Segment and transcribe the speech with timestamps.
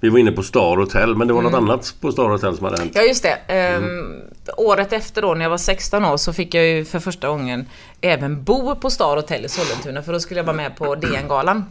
[0.00, 2.64] Vi var inne på Star Hotel men det var något annat på Star Hotel som
[2.64, 2.92] hade hänt.
[2.94, 3.38] Ja just det.
[3.46, 4.20] Ehm,
[4.56, 7.66] Året efter då när jag var 16 år så fick jag ju för första gången
[8.00, 11.64] även bo på Star Hotel i Sollentuna för då skulle jag vara med på DN-galan.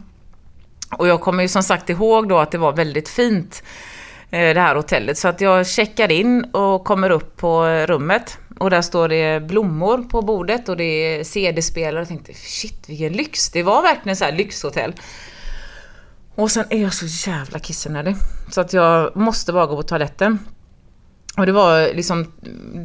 [0.96, 3.62] Och jag kommer ju som sagt ihåg då att det var väldigt fint
[4.30, 5.18] eh, det här hotellet.
[5.18, 8.38] Så att jag checkar in och kommer upp på rummet.
[8.58, 12.00] Och där står det blommor på bordet och det är CD-spelare.
[12.00, 13.50] Jag tänkte shit vilken lyx.
[13.50, 14.92] Det var verkligen så här lyxhotell.
[16.38, 18.16] Och sen är jag så jävla kissnödig.
[18.50, 20.38] Så att jag måste bara gå på toaletten.
[21.36, 22.32] Och det var liksom,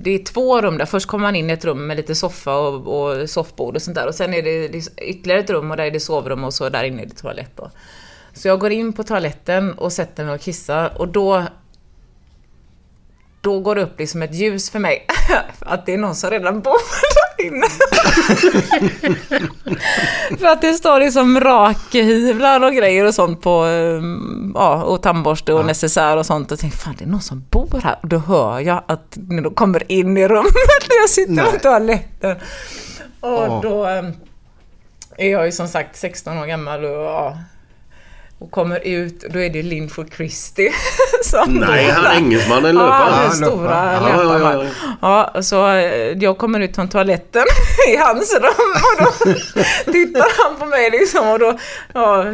[0.04, 0.86] det är två rum där.
[0.86, 3.96] Först kommer man in i ett rum med lite soffa och, och soffbord och sånt
[3.96, 4.08] där.
[4.08, 6.70] Och sen är det liksom ytterligare ett rum och där är det sovrum och så
[6.70, 7.72] där inne är det toalett då.
[8.34, 11.44] Så jag går in på toaletten och sätter mig och kissar och då
[13.42, 15.08] då går det upp liksom ett ljus för mig.
[15.60, 16.80] att det är någon som redan bor
[17.44, 17.68] där inne.
[20.40, 24.02] för att det står liksom rakhyvlar och grejer och sånt på, eh,
[24.54, 26.52] ja, och tandborste och necessär och sånt.
[26.52, 28.00] Och tänkte, fan det är någon som bor här.
[28.02, 30.54] Och då hör jag att när de kommer in i rummet
[30.90, 32.38] när jag sitter på toaletten.
[33.20, 34.04] Och då eh,
[35.18, 37.38] är jag ju som sagt 16 år gammal och ja,
[38.44, 40.72] och kommer ut, då är det Linford Christie.
[41.24, 43.22] som Nej, han är engelsman eller Ja, löpare?
[43.24, 44.70] den stora Ja, ja, ja, löparen.
[45.02, 47.44] Ja, så eh, jag kommer ut från toaletten
[47.94, 49.12] i hans rum och då
[49.92, 51.58] tittar han på mig liksom och då
[51.94, 52.26] ja,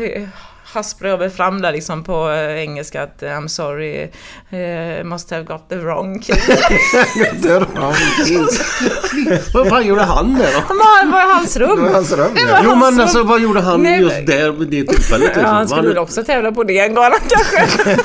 [1.01, 4.01] väl fram där liksom på eh, engelska att I'm sorry,
[4.49, 6.35] eh, must have got the wrong key.
[9.53, 10.59] Vad fan gjorde han där då?
[10.73, 11.89] Det var hans rum.
[11.93, 12.59] Hans rum, Det ja.
[12.63, 15.25] Jo men alltså vad gjorde han Nej, just där vid det tillfället?
[15.27, 15.43] Liksom?
[15.43, 17.95] Ja, han Var skulle väl också tävla på DN-galan kanske.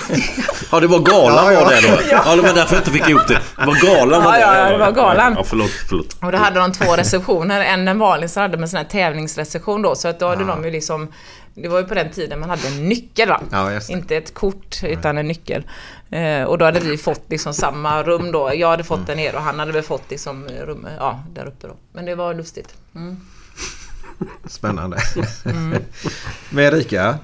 [0.73, 1.65] Ja det var galan Ja, ja.
[1.65, 1.89] var det då?
[2.27, 3.39] Ja det var därför jag inte fick ihop det.
[3.59, 4.59] Det var galan var Ja, det.
[4.59, 5.35] ja, det var galan.
[5.37, 6.17] Ja förlåt, förlåt.
[6.23, 7.61] Och då hade de två receptioner.
[7.61, 9.95] En den vanligaste hade med sån här tävlingsreception då.
[9.95, 11.09] Så att då hade de ju liksom...
[11.55, 13.41] Det var ju på den tiden man hade en nyckel va?
[13.51, 13.81] Ja.
[13.89, 15.65] Inte ett kort utan en nyckel.
[16.11, 18.55] Eh, och då hade vi fått liksom samma rum då.
[18.55, 21.67] Jag hade fått den ner och han hade väl fått liksom rum, ja, där uppe
[21.67, 21.75] då.
[21.93, 22.75] Men det var lustigt.
[24.47, 24.99] Spännande.
[26.51, 27.19] Men Erika,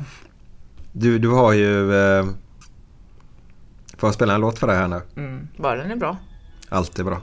[0.93, 1.95] du, du har ju...
[1.95, 2.25] Eh,
[3.97, 5.01] får jag spela en låt för dig här nu?
[5.17, 5.49] Mm.
[5.57, 6.17] Bara den är bra.
[6.69, 7.21] Allt är bra.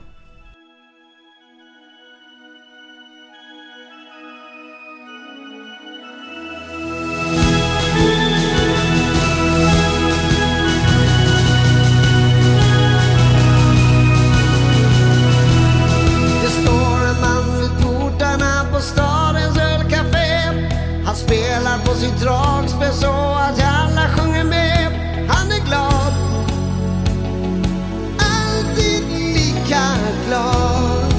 [30.28, 31.12] Glad.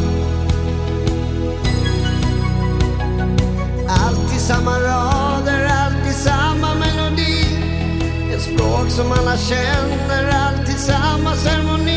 [3.88, 7.46] Alltid samma rader, alltid samma melodi.
[8.34, 11.89] Ett språk som alla känner, alltid samma ceremoni.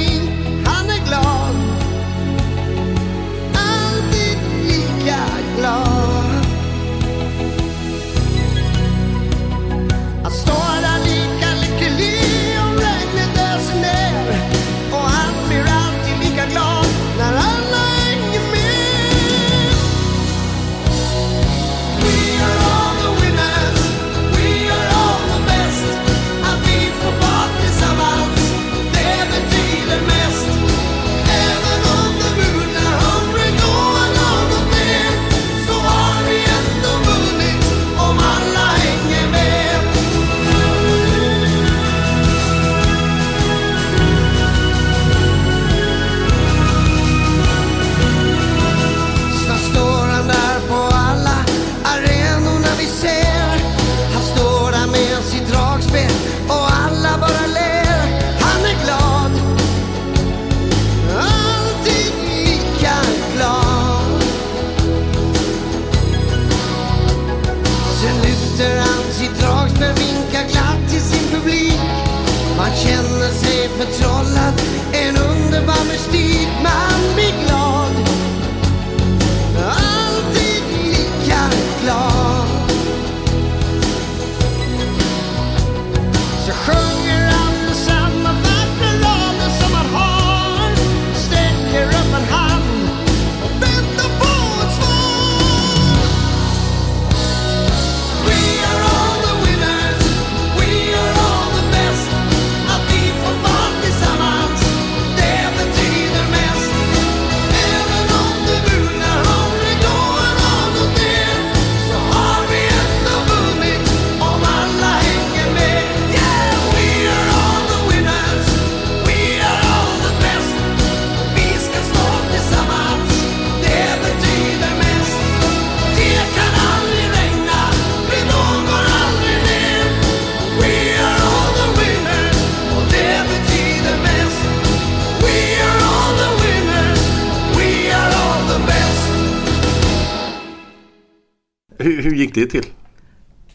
[142.36, 142.70] Gick det till?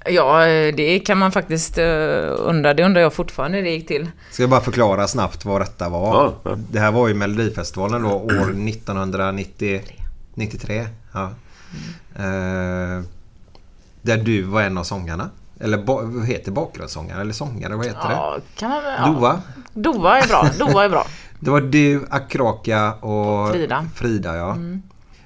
[0.10, 1.86] Ja, det kan man faktiskt eh,
[2.38, 2.74] undra.
[2.74, 4.10] Det undrar jag fortfarande hur det gick till.
[4.32, 6.16] Ska jag bara förklara snabbt vad detta var?
[6.16, 6.58] Ja, ja.
[6.72, 8.32] Det här var ju Melodifestivalen då år
[8.70, 9.82] 1993.
[11.14, 11.24] Ja.
[12.16, 13.02] Eh,
[14.02, 15.30] där du var en av sångarna.
[15.60, 17.22] Eller vad heter bakgrundssångare?
[17.22, 17.76] Eller sångare?
[17.76, 18.96] Vad heter Ja, kan man det?
[19.00, 19.06] Ja.
[19.06, 19.42] Dova?
[19.74, 20.50] Dova är bra.
[20.60, 21.08] Dova är bra.
[21.40, 23.86] Det var du, Akraka och Frida.
[23.96, 24.58] Frida ja.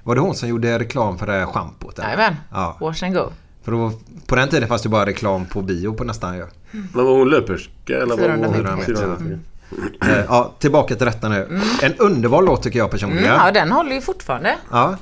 [0.04, 1.98] Var det hon som gjorde reklam för det här schampot?
[1.98, 2.36] Jajamän.
[2.50, 2.76] Ja.
[2.80, 3.22] Wash and go.
[3.64, 3.92] För då,
[4.26, 6.46] på den tiden fanns det bara reklam på bio på nästan ju.
[6.70, 8.06] Men var hon löperska eller?
[8.06, 8.94] var 400 hon- meter.
[8.94, 9.38] 400 400
[10.02, 11.60] Eh, ja, tillbaka till detta nu.
[11.82, 13.24] En underbar låt tycker jag personligen.
[13.24, 14.56] Mm, ja, den håller ju fortfarande.
[14.70, 14.96] Ja.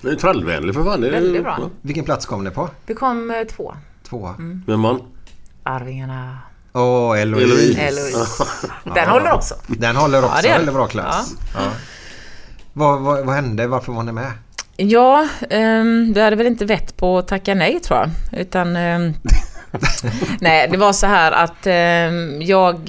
[0.00, 1.00] Det är trallvänlig för fan.
[1.00, 1.56] Väldigt bra.
[1.60, 1.68] Ja.
[1.82, 2.68] Vilken plats kom ni på?
[2.86, 3.74] Vi kom eh, två.
[4.08, 4.34] Tvåa.
[4.66, 5.00] Men man.
[5.62, 6.38] Arvingarna.
[6.72, 7.44] Åh, Eloise.
[7.46, 7.80] Eloise.
[7.80, 8.44] Eloise.
[8.94, 9.54] Den håller också.
[9.66, 10.58] Den håller också Ja, det är den.
[10.58, 11.34] väldigt bra klass.
[11.54, 11.60] Ja.
[12.72, 13.66] Vad, vad, vad hände?
[13.66, 14.32] Varför var ni med?
[14.76, 18.40] Ja, um, vi hade väl inte vett på att tacka nej tror jag.
[18.40, 18.76] Utan...
[18.76, 19.14] ehm,
[20.40, 22.80] nej, det var så här att ehm, jag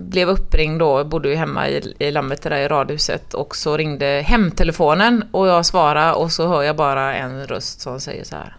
[0.00, 3.76] blev uppringd då, jag bodde ju hemma i, i landet där i radhuset och så
[3.76, 8.36] ringde hemtelefonen och jag svarade och så hör jag bara en röst som säger så
[8.36, 8.56] här.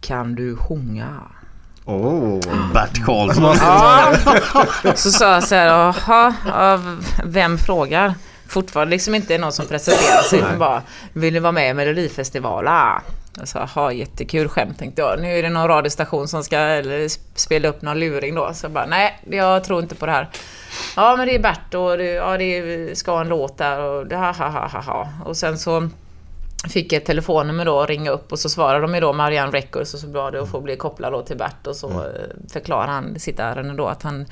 [0.00, 1.08] Kan du sjunga?
[1.84, 2.40] Åh.
[2.74, 3.56] Bert Karlsson.
[3.60, 4.12] Ja.
[4.94, 6.80] Så sa jag så här, jaha, ja,
[7.24, 8.14] vem frågar?
[8.52, 10.82] Fortfarande liksom inte någon som presenterar sig utan bara,
[11.12, 13.00] vill du vara med i Melodifestivalen?
[13.38, 15.20] Jag sa, jaha, jättekul skämt tänkte jag.
[15.20, 18.54] Nu är det någon radiostation som ska eller, spela upp någon luring då.
[18.54, 20.28] Så jag bara, nej, jag tror inte på det här.
[20.96, 24.16] Ja, men det är Bert och det, ja, det ska en låt där och det,
[24.16, 25.08] ha, ha, ha, ha, ha.
[25.24, 25.88] Och sen så
[26.68, 29.52] fick jag ett telefonnummer då och ringa upp och så svarade de ju då Marianne
[29.52, 32.50] Records och så bad det att få bli kopplad då till Bert och så eh,
[32.52, 34.26] förklarade han sitt ärende då att han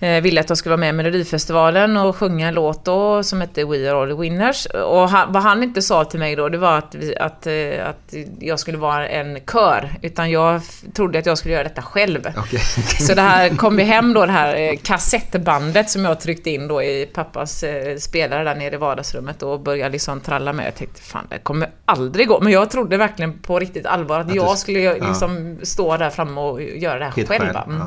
[0.00, 3.64] ville att jag skulle vara med i Melodifestivalen och sjunga en låt då som hette
[3.64, 4.66] We Are All The Winners.
[4.66, 7.88] Och han, vad han inte sa till mig då det var att, vi, att, eh,
[7.88, 9.90] att jag skulle vara en kör.
[10.02, 10.60] Utan jag
[10.94, 12.32] trodde att jag skulle göra detta själv.
[12.36, 12.60] Okej.
[13.00, 16.68] Så det här kom ju hem då det här eh, kassettbandet som jag tryckte in
[16.68, 20.66] då i pappas eh, spelare där nere i vardagsrummet och började liksom tralla med.
[20.66, 22.40] Jag tänkte fan det kommer aldrig gå.
[22.40, 25.08] Men jag trodde verkligen på riktigt allvar att, Att jag skulle ja.
[25.08, 27.44] liksom stå där framme och göra det här Helt själv.
[27.44, 27.56] själv.
[27.66, 27.86] Mm.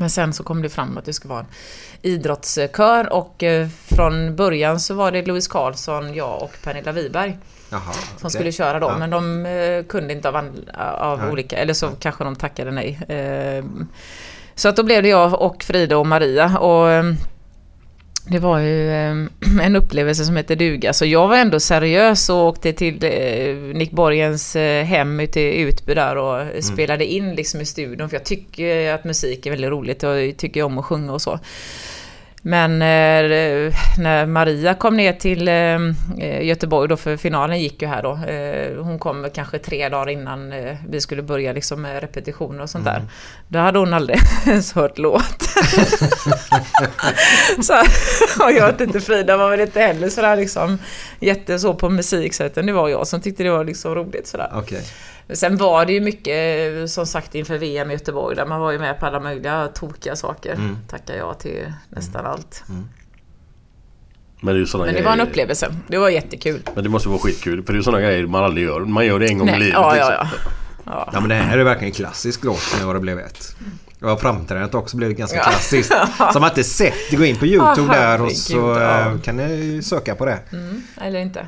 [0.00, 1.46] Men sen så kom det fram att det skulle vara en
[2.02, 7.38] idrottskör och eh, från början så var det Louise Karlsson, jag och Pernilla Wiberg
[7.70, 8.30] Jaha, som okej.
[8.30, 8.86] skulle köra då.
[8.86, 8.98] Ja.
[8.98, 10.50] Men de eh, kunde inte av,
[10.98, 13.00] av olika, eller så kanske de tackade nej.
[13.08, 13.64] Eh,
[14.54, 16.58] så att då blev det jag och Frida och Maria.
[16.58, 17.04] Och
[18.30, 19.14] det var ju eh,
[19.62, 20.92] en upplevelse som hette duga.
[20.92, 25.60] Så jag var ändå seriös och åkte till eh, Nick Borgens eh, hem ute i
[25.60, 26.62] Utby där och Mm.
[26.62, 28.08] spelade in liksom i studion.
[28.08, 31.22] För jag tycker att musik är väldigt roligt och jag tycker om att sjunga och
[31.22, 31.38] så.
[32.42, 38.02] Men eh, när Maria kom ner till eh, Göteborg då, för finalen gick ju här
[38.02, 38.12] då.
[38.12, 42.70] Eh, hon kom kanske tre dagar innan eh, vi skulle börja liksom med repetitioner och
[42.70, 43.02] sånt där.
[43.48, 45.42] Då hade hon aldrig ens hört låt.
[47.62, 47.74] så,
[48.44, 50.78] och jag vet inte, Frida var väl inte heller sådär liksom
[51.20, 54.26] jätte så på musik så utan det var jag som tyckte det var liksom roligt
[54.26, 54.50] sådär.
[54.54, 54.82] Okej.
[55.28, 58.60] Men Sen var det ju mycket, eh, som sagt, inför VM i Göteborg där man
[58.60, 60.52] var ju med på alla möjliga tokiga saker.
[60.54, 60.76] Mm.
[60.88, 62.62] Tackar jag till nästan allt.
[64.40, 65.16] Men det är ju såna Men det grejer.
[65.16, 65.74] var en upplevelse.
[65.88, 66.60] Det var jättekul.
[66.74, 67.62] Men det måste vara skitkul.
[67.64, 68.80] För det är sådana grejer man aldrig gör.
[68.80, 69.74] Man gör det en gång i Nej, livet.
[69.74, 70.12] ja, liksom.
[70.14, 70.26] ja,
[70.84, 71.10] ja.
[71.12, 73.56] Ja men det här är verkligen en klassisk låt när jag det blev ett.
[74.02, 75.42] Och framträdandet också blivit ganska Ja.
[75.42, 75.92] klassiskt.
[76.32, 76.94] Som man inte sett.
[77.10, 79.00] Det går in på YouTube Ja, där och så ja.
[79.12, 80.38] eh, kan ni söka på det.
[80.52, 81.46] Mm, eller inte.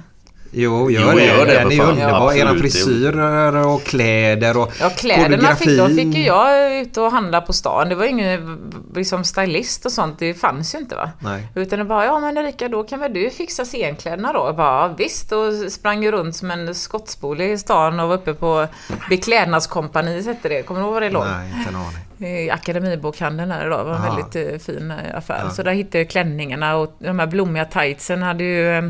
[0.52, 1.24] Jo, gör Jo, det.
[1.24, 1.88] gör det, Den är fan.
[1.90, 2.32] underbar.
[2.32, 7.10] Ja, Era frisyrer och kläder och Ja, kläderna fick, då fick ju jag ut och
[7.12, 7.88] handla på stan.
[7.88, 8.58] Det var ju ingen
[8.94, 10.18] liksom, stylist och sånt.
[10.18, 11.10] Det fanns ju inte va.
[11.18, 11.48] Nej.
[11.54, 14.38] Utan det bara, ja men Erika då kan väl du fixa scenkläderna då?
[14.46, 15.32] Jag bara, ja, visst.
[15.32, 18.66] Och sprang ju runt som en skottspole i stan och var uppe på
[19.08, 20.62] Beklädnadskompaniet hette det.
[20.62, 21.24] Kommer du ihåg vad det låg?
[21.24, 22.44] Nej, inte en aning.
[22.44, 23.80] i Akademibokhandeln här idag.
[23.80, 24.16] Det var en Aha.
[24.16, 25.40] väldigt eh, fin eh, affär.
[25.44, 25.50] Ja.
[25.50, 28.82] Så där hittade jag klänningarna och de här blommiga tightsen hade ju eh,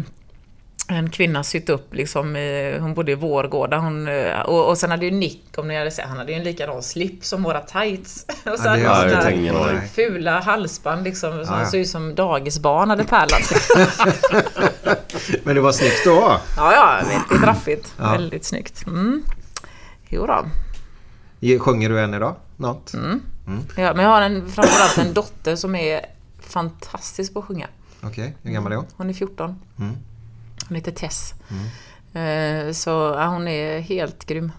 [0.92, 4.90] en kvinna sytt upp liksom i, hon bodde i Vårgårda hon, eh, och, och sen
[4.90, 7.61] hade ju Nick, om ni hade sett, han hade ju en likadan slip som våra
[7.61, 8.26] tights.
[8.52, 11.66] Och så Ja, det hade han fula halsband liksom, som Ja, ja.
[11.66, 13.52] såg ut som dagisbarn hade pärlat.
[15.44, 16.40] Men det var snyggt då.
[16.56, 17.94] ja, ja, väldigt raffigt.
[17.99, 18.12] Ja.
[18.12, 18.87] Väldigt snyggt.
[18.87, 19.23] Mm.
[20.09, 20.44] Jo då.
[21.40, 22.35] Ge- Sjunger du än idag?
[22.56, 22.94] Något?
[22.94, 23.20] Mm.
[23.76, 26.00] Ja, men jag har en, framförallt en dotter som är
[26.40, 27.66] fantastisk på att sjunga.
[28.02, 28.87] Okej, hur gammal är hon?
[28.97, 29.61] Hon är 14.
[29.78, 29.97] Mm.
[30.70, 31.34] Hon heter Tess.
[32.12, 34.52] Eh, Så ja, hon är helt grym.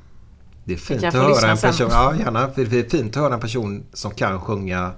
[0.64, 3.40] Det är fint att höra en person, ja gärna, det är fint att höra en
[3.40, 4.92] person som kan sjunga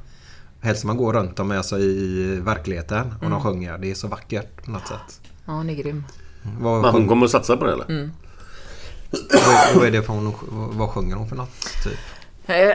[0.62, 3.32] Helst man går runt dem alltså, i verkligheten och Mm.
[3.32, 3.77] de sjunger.
[3.77, 5.22] Det är så vackert på något sätt.
[5.46, 6.03] Ja, hon är grym.
[6.60, 7.86] Vad Men hon kommer att satsa på det eller?
[7.86, 8.12] Mm.
[9.32, 10.34] Vad, vad är det för hon,
[10.77, 11.50] vad sjunger hon för något?
[11.84, 11.93] Typ?
[12.48, 12.72] Eh,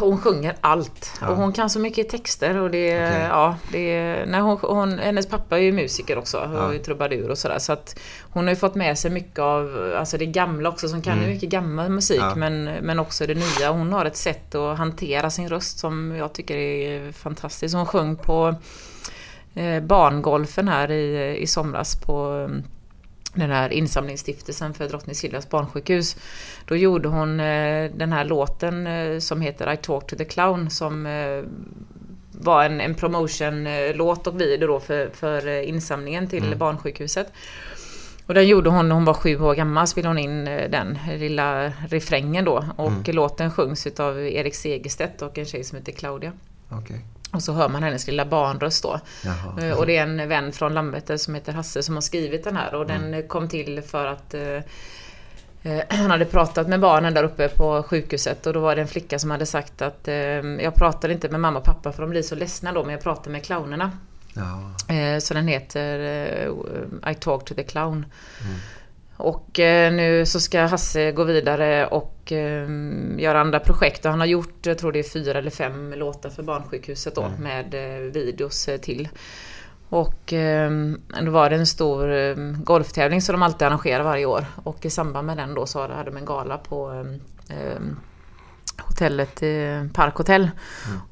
[0.00, 1.12] Hon sjunger allt.
[1.20, 1.28] Ja.
[1.28, 2.56] Och hon kan så mycket texter.
[2.56, 3.26] Och det, Okej.
[3.30, 6.38] ja, det, nej, hon, hon, hennes pappa är ju musiker också.
[6.38, 6.74] Och Ja.
[6.74, 7.58] är trubadur och sådär.
[7.58, 10.88] Så att hon har ju fått med sig mycket av alltså det gamla också.
[10.88, 12.18] Som kan ju mycket gammal musik.
[12.20, 12.28] Mm.
[12.28, 12.34] Ja.
[12.36, 13.70] Men, men också det nya.
[13.70, 17.74] Hon har ett sätt att hantera sin röst som jag tycker är fantastiskt.
[17.74, 18.54] Hon sjöng på
[19.54, 22.48] eh, barngolfen här i, i somras på
[23.34, 26.16] den här insamlingsstiftelsen för Drottning Silvias barnsjukhus.
[26.64, 30.70] Då gjorde hon eh, den här låten eh, som heter I talk to the clown
[30.70, 31.42] som eh,
[32.32, 37.32] var en, en promotion-låt och video då för, för insamlingen till barnsjukhuset.
[38.26, 41.72] Och den gjorde hon när hon var sju år gammal, spelade hon in den lilla
[41.88, 42.64] refrängen då.
[42.76, 46.32] Och låten sjungs utav Erik Segerstedt och en tjej som heter Claudia.
[46.68, 47.04] Okej.
[47.30, 49.00] Och så hör man hennes lilla barnröst då.
[49.24, 49.68] Jaha.
[49.68, 52.56] Eh, Och det är en vän från Landvetter som heter Hasse som har skrivit den
[52.56, 54.56] här och den kom till för att eh,
[55.62, 58.88] eh, han hade pratat med barnen där uppe på sjukhuset och då var det en
[58.88, 60.08] flicka som hade sagt att
[60.60, 63.02] jag pratade inte med mamma och pappa för de blir så ledsna då men jag
[63.02, 63.90] pratar med clownerna.
[64.34, 65.20] Ja.
[65.20, 65.98] Så den heter
[67.10, 68.06] I talk to the clown.
[69.18, 72.68] Och eh, nu så ska Hasse gå vidare och eh,
[73.18, 74.04] göra andra projekt.
[74.04, 77.30] Och han har gjort, jag tror det är fyra eller fem låtar för barnsjukhuset då
[77.38, 79.08] med eh, videos eh, till.
[79.88, 80.70] Och eh,
[81.22, 84.44] då var det en stor eh, golftävling som de alltid arrangerar varje år.
[84.64, 87.04] Och i samband med den då så hade de en gala på
[88.80, 90.50] hotellet eh, Parkhotell.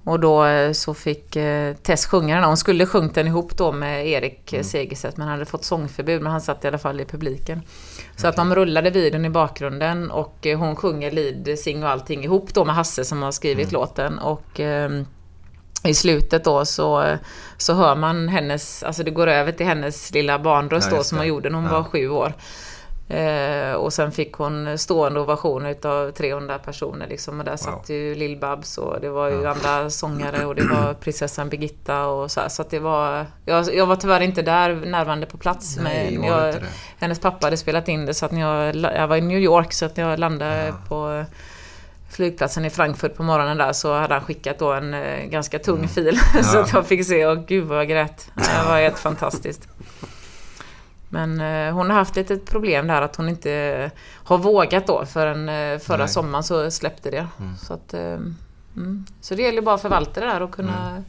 [0.05, 2.45] Och då eh, så fick eh, Tess sjunga den.
[2.45, 4.65] Hon skulle sjungit den ihop då med Erik mm.
[4.65, 7.63] Segerstedt men han hade fått sångförbud men han satt i alla fall i publiken.
[8.17, 12.25] Så att de rullade videon i bakgrunden och eh, hon sjunger lead, sing och allting
[12.25, 14.19] ihop då med Hasse som har skrivit låten.
[14.19, 15.07] Och ehm,
[15.85, 17.17] i slutet då så,
[17.57, 21.19] så hör man hennes, alltså det går över till hennes lilla barnröst Ja, då som
[21.19, 21.73] hon gjorde när hon Ja.
[21.73, 22.33] var sju år.
[23.09, 27.39] Eh, och sen fick hon stående ovation utav 300 personer liksom.
[27.39, 31.49] Och där satt ju Lill-Babs och det var ju andra sångare och det var prinsessan
[31.49, 32.49] Birgitta och så här.
[32.49, 33.27] Så att det var...
[33.45, 35.77] Jag, jag var tyvärr inte där närvarande på plats.
[35.83, 36.55] Nej, men jag,
[36.99, 39.73] hennes pappa hade spelat in det så att när jag, jag var i New York
[39.73, 41.25] så att när jag landade på
[42.11, 45.77] flygplatsen i Frankfurt på morgonen där så hade han skickat då en eh, ganska tung
[45.77, 45.89] Mm.
[45.89, 46.19] fil.
[46.45, 48.31] så att jag fick se, och gud vad jag grät.
[48.35, 49.69] Det var helt fantastiskt.
[51.17, 53.91] Men eh, hon har haft lite problem där att hon inte
[54.25, 56.09] har vågat då förrän eh, förra Nej.
[56.09, 57.27] sommaren så släppte det.
[57.63, 58.19] Så, att, eh,
[58.77, 59.07] mm.
[59.21, 61.05] så det gäller bara att förvalta det där och kunna Mm.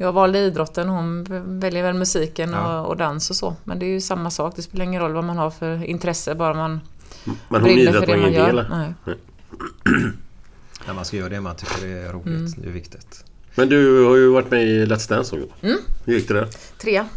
[0.00, 1.24] Jag valde idrotten, hon
[1.60, 2.80] väljer väl musiken Ja.
[2.80, 3.56] och, och dans och så.
[3.64, 6.34] Men det är ju samma sak, det spelar ingen roll vad man har för intresse
[6.34, 6.80] bara man
[7.24, 8.66] Men hon brinner idrott för det man ingen gör.
[8.70, 9.16] Nej.
[10.86, 12.26] Ja, man ska göra det man tycker det är roligt.
[12.26, 12.52] Mm.
[12.56, 13.24] Det är viktigt.
[13.54, 15.48] Men du har ju varit med i Let's Dance också.
[16.04, 16.48] Hur gick det där?
[16.78, 17.08] Trea.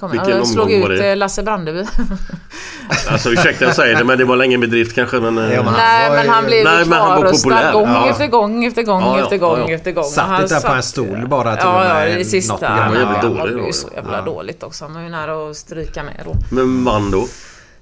[0.00, 1.84] Kom, Vilken jag slog omgång var ut eh, Lasse Brandeby.
[3.08, 5.38] Alltså ursäkta jag säger det men det var länge bedrift kanske men...
[5.38, 7.48] eh, Ja, men han Nej var men han blev Nej, ju men han var kvarröstad
[7.48, 7.72] populär.
[7.72, 8.08] gång Ja.
[8.10, 9.74] efter gång efter gång Ja, ja, efter gång ja, ja.
[9.74, 10.04] efter gång.
[10.04, 12.56] Satt Han där på en stol bara till och Ja, ja, med i något sista.
[12.56, 12.88] program?
[12.92, 14.22] var jävligt dålig det då, blev ju så jävla Ja.
[14.24, 14.84] dåligt också.
[14.84, 16.34] Han var ju nära att stryka med då.
[16.50, 17.26] Men vann då?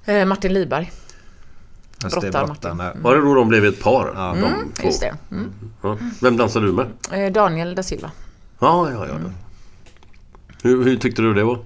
[0.05, 0.91] Eh, Martin Liberg.
[2.03, 2.77] Just det, Brottar brottar Martin.
[2.77, 3.03] med.
[3.03, 4.11] Var det då de blev ett par?
[4.15, 4.21] Ja.
[4.21, 4.87] de Mm, två?
[4.87, 5.13] just det.
[5.31, 5.51] Mm.
[5.83, 5.97] Ja.
[6.21, 6.85] Vem dansade du med?
[7.11, 8.11] Eh, Daniel da Silva.
[8.59, 9.13] Ja, ja, ja.
[9.23, 9.29] ja.
[10.63, 11.59] Hur, hur tyckte du det var?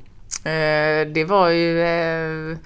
[0.47, 1.81] Eh, det var ju...
[1.81, 2.57] Eh,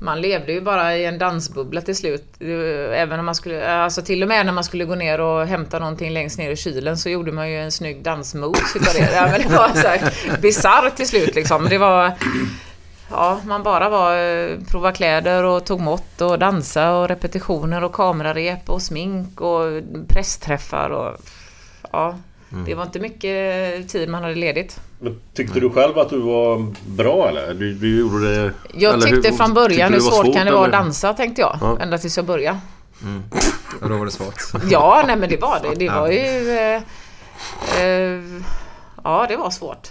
[0.00, 2.24] man levde ju bara i en dansbubbla till slut.
[2.40, 3.74] Eh, Även om man skulle...
[3.74, 6.56] Alltså till och med när man skulle gå ner och hämta någonting längst ner i
[6.56, 9.12] kylen så gjorde man ju en snygg dansmoves utav det.
[9.14, 9.88] Ja, men det var så
[10.40, 11.66] bisarrt till slut liksom.
[11.68, 12.12] Det var...
[13.10, 14.16] Ja, man bara var...
[14.70, 20.90] Prova kläder och tog mått och dansa och repetitioner och kamerarep och smink och pressträffar
[20.90, 21.16] och...
[21.92, 22.18] Ja,
[22.66, 24.80] det var inte mycket tid man hade ledigt.
[25.04, 27.54] Men tyckte du själv att du var bra eller?
[27.54, 28.52] Du, du gjorde det...
[28.74, 31.14] Jag eller tyckte hur- från början, tyckte hur var svårt, kan det vara att dansa
[31.14, 31.58] tänkte jag.
[31.60, 31.78] Ja.
[31.80, 32.58] Ända tills jag började.
[33.82, 34.42] Och då var det svårt.
[34.70, 35.74] Ja, nej men det var det.
[35.74, 36.50] Det var ju...
[36.58, 36.82] Eh,
[37.84, 38.20] eh,
[39.04, 39.88] ja, det var svårt.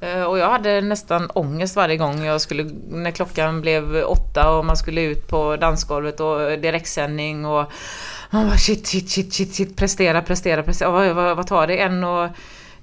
[0.00, 2.70] Eh, och jag hade nästan ångest varje gång jag skulle...
[2.88, 7.72] När klockan blev åtta och man skulle ut på dansgolvet och direktsändning och...
[8.30, 10.90] Man bara shit, shit, shit, shit, shit, prestera, prestera, prestera.
[10.90, 11.76] Vad, vad, vad tar det?
[11.78, 12.28] En och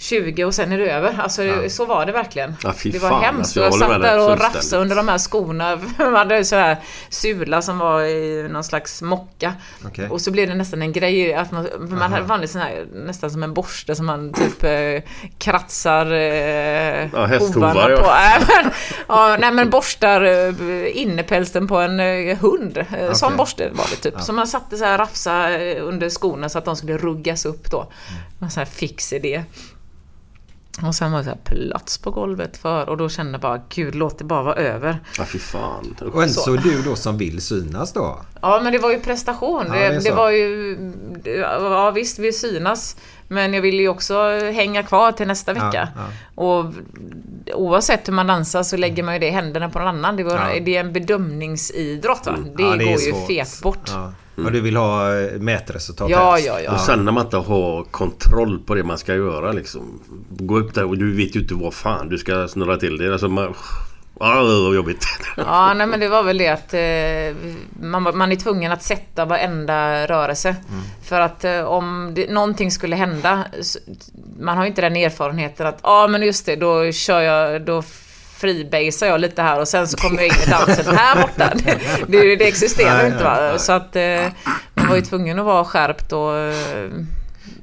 [0.03, 1.19] 20 och sen är det över.
[1.19, 2.55] Alltså det- så var det verkligen.
[2.63, 3.39] Ja, det var fan, hemskt.
[3.39, 5.79] alltså, jag jag satt där och rafsade under de här skorna.
[5.97, 6.77] Man hade så här
[7.09, 9.53] sula som var i någon slags mocka.
[9.85, 10.09] Okej.
[10.09, 13.31] Och så blev det nästan en grej att man, man hade vanligt sån här, nästan
[13.31, 17.97] som en borste som man typ eh, kratsar eh, hästhovar, hovarna ja.
[17.97, 18.03] på.
[18.23, 18.71] Äh, men,
[19.07, 22.77] ja, nej men borstar eh, innepälsen på en eh, hund.
[22.77, 23.37] Eh, Sån Okej.
[23.37, 24.21] borste var det typ.
[24.21, 27.71] Så man satte så här rafsa eh, under skorna så att de skulle ruggas upp
[27.71, 27.79] då.
[27.79, 28.21] Mm.
[28.39, 29.43] En sån här fix idé.
[30.81, 31.37] Och sen var det så här
[31.67, 34.99] plats på golvet för och då kände jag bara gud låt det bara vara över.
[35.17, 35.95] Ja, fy fan.
[36.13, 38.19] Och en så du då som vill synas då?
[38.41, 39.65] Ja men det var ju prestation.
[39.67, 40.15] Ja, det, det det, så.
[40.15, 40.77] var ju...
[41.25, 42.97] Ja visst, vi synas.
[43.27, 45.87] Men jag ville ju också hänga kvar till nästa vecka.
[45.95, 46.03] ja.
[46.35, 46.65] Och
[47.53, 50.15] oavsett hur man dansar så lägger man ju det i händerna på någon annan.
[50.15, 50.59] Det, var, Ja.
[50.65, 52.35] det är en bedömningsidrott va?
[52.57, 53.91] Det, Ja, går ju fet bort.
[54.35, 54.45] Ja, Ja.
[54.45, 56.49] Och du vill ha eh, mätresultat ja, helst?
[56.65, 56.73] ja.
[56.73, 59.99] Och sen när man inte har kontroll på det man ska göra liksom.
[60.29, 63.11] Gå upp där och du vet ju inte vad fan du ska snurra till det.
[63.11, 63.53] Alltså man...
[64.19, 65.05] Ja, jobbigt.
[65.37, 67.51] Ja, nej men det var väl det att eh,
[67.87, 70.55] man, man är tvungen att sätta varenda rörelse.
[71.03, 73.79] För att eh, om det, någonting skulle hända, så-
[74.39, 77.83] man har ju inte den erfarenheten att ja men just det, då kör jag, då
[78.43, 81.53] freebasar jag lite här och sen så kommer jag in i dansen här borta.
[82.07, 83.57] Det, det existerar Nej, inte va.
[83.57, 84.31] Så att eh,
[84.73, 86.91] man var ju tvungen att vara skärpt och eh,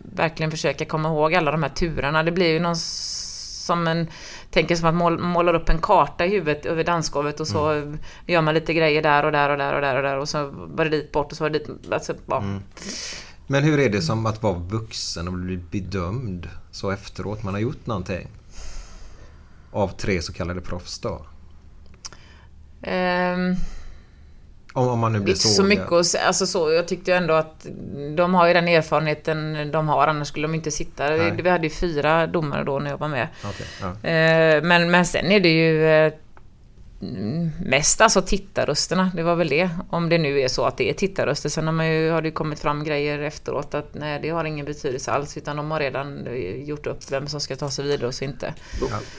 [0.03, 2.23] verkligen försöka komma ihåg alla de här turerna.
[2.23, 4.07] Det blir ju någon som en
[4.51, 7.95] tänker som att mål, målar upp en karta i huvudet över dansgolvet och så
[8.27, 10.51] gör man lite grejer där och där och där och där och där och så
[10.53, 11.93] var det dit bort och så var det dit.
[11.93, 12.45] Alltså, ja.
[13.47, 17.43] Men hur är det som att vara vuxen och bli bedömd så efteråt?
[17.43, 18.29] Man har gjort någonting.
[19.73, 21.27] Av tre så kallade proffs då.
[22.83, 23.55] Ehm,
[24.73, 25.69] Om, om man nu blir så sågad.
[25.69, 26.25] mycket säga.
[26.25, 27.67] Alltså så, jag tyckte ändå att
[28.17, 31.11] de har ju den erfarenheten de har annars skulle de inte sitta.
[31.11, 31.43] Nej.
[31.43, 33.29] Vi hade ju fyra domare då när jag var med.
[33.45, 34.09] Okej, ja.
[34.09, 36.13] Eh, men, men sen är det ju eh,
[37.61, 39.11] mest alltså tittarrösterna.
[39.15, 39.71] Det var väl det.
[39.91, 41.49] Om det nu är så att det är tittarröster.
[41.49, 44.45] Sen har, man ju, har det ju kommit fram grejer efteråt att nej, det har
[44.45, 45.37] ingen betydelse alls.
[45.37, 48.25] Utan de har redan eh, gjort upp vem som ska ta sig vidare och så
[48.25, 48.55] inte.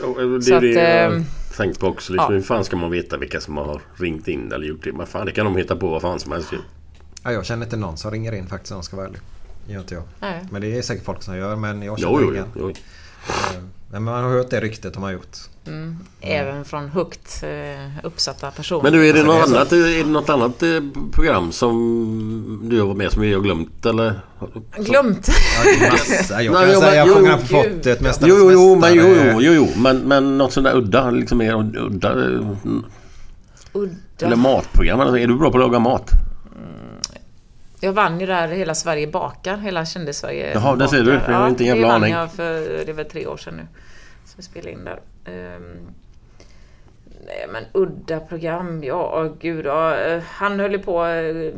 [0.03, 1.25] Och Det Så är att, det jag ehm,
[1.57, 2.13] tänkt på också.
[2.13, 2.37] Liksom, ja.
[2.39, 4.91] Hur fan ska man veta vilka som har ringt in eller gjort det?
[4.93, 6.53] Men fan, det kan de hitta på vad fan som helst.
[7.23, 9.19] Ja, jag känner inte någon som ringer in faktiskt om jag ska vara ärlig.
[9.67, 10.03] Gör inte jag.
[10.19, 10.41] Nej.
[10.51, 12.45] Men det är säkert folk som gör men jag känner Jo, jo, ingen.
[12.55, 12.61] jo.
[12.61, 12.69] jo.
[13.29, 15.37] Eh, Men man har hört det ryktet de har gjort.
[16.21, 18.83] Även från högt eh, uppsatta personer.
[18.83, 20.69] Men du, är det, Alltså, något det annat, är det något annat eh,
[21.11, 24.19] program som du har varit med som vi har glömt eller?
[24.77, 25.27] Glömt!
[25.57, 26.41] Ja, det är massa.
[26.43, 27.45] Jag Nej, kan jo, säga jo, sjunger på.
[27.45, 29.67] Fortet, Mästarnas Jo, jo, jo, men, jo, jo, jo, jo.
[29.81, 32.09] Men, men något sånt där udda, liksom mer udda.
[32.25, 32.47] eh,
[33.73, 33.95] Udda.
[34.25, 34.99] Eller matprogram.
[35.01, 36.11] Är du bra på att laga mat?
[37.79, 41.11] Jag vann ju där Hela Sverige bakar, hela kändis-Sverige Jaha, där ser du.
[41.13, 42.13] Jag har inte en jävla det vann aning.
[42.13, 42.53] jag för,
[42.85, 43.67] det är väl tre år sedan nu.
[44.25, 44.99] Så vi spelade in där.
[45.25, 45.79] Ehm,
[47.25, 49.97] nej men udda program, ja gud ja.
[49.97, 51.53] Eh, Han höll ju på, uh,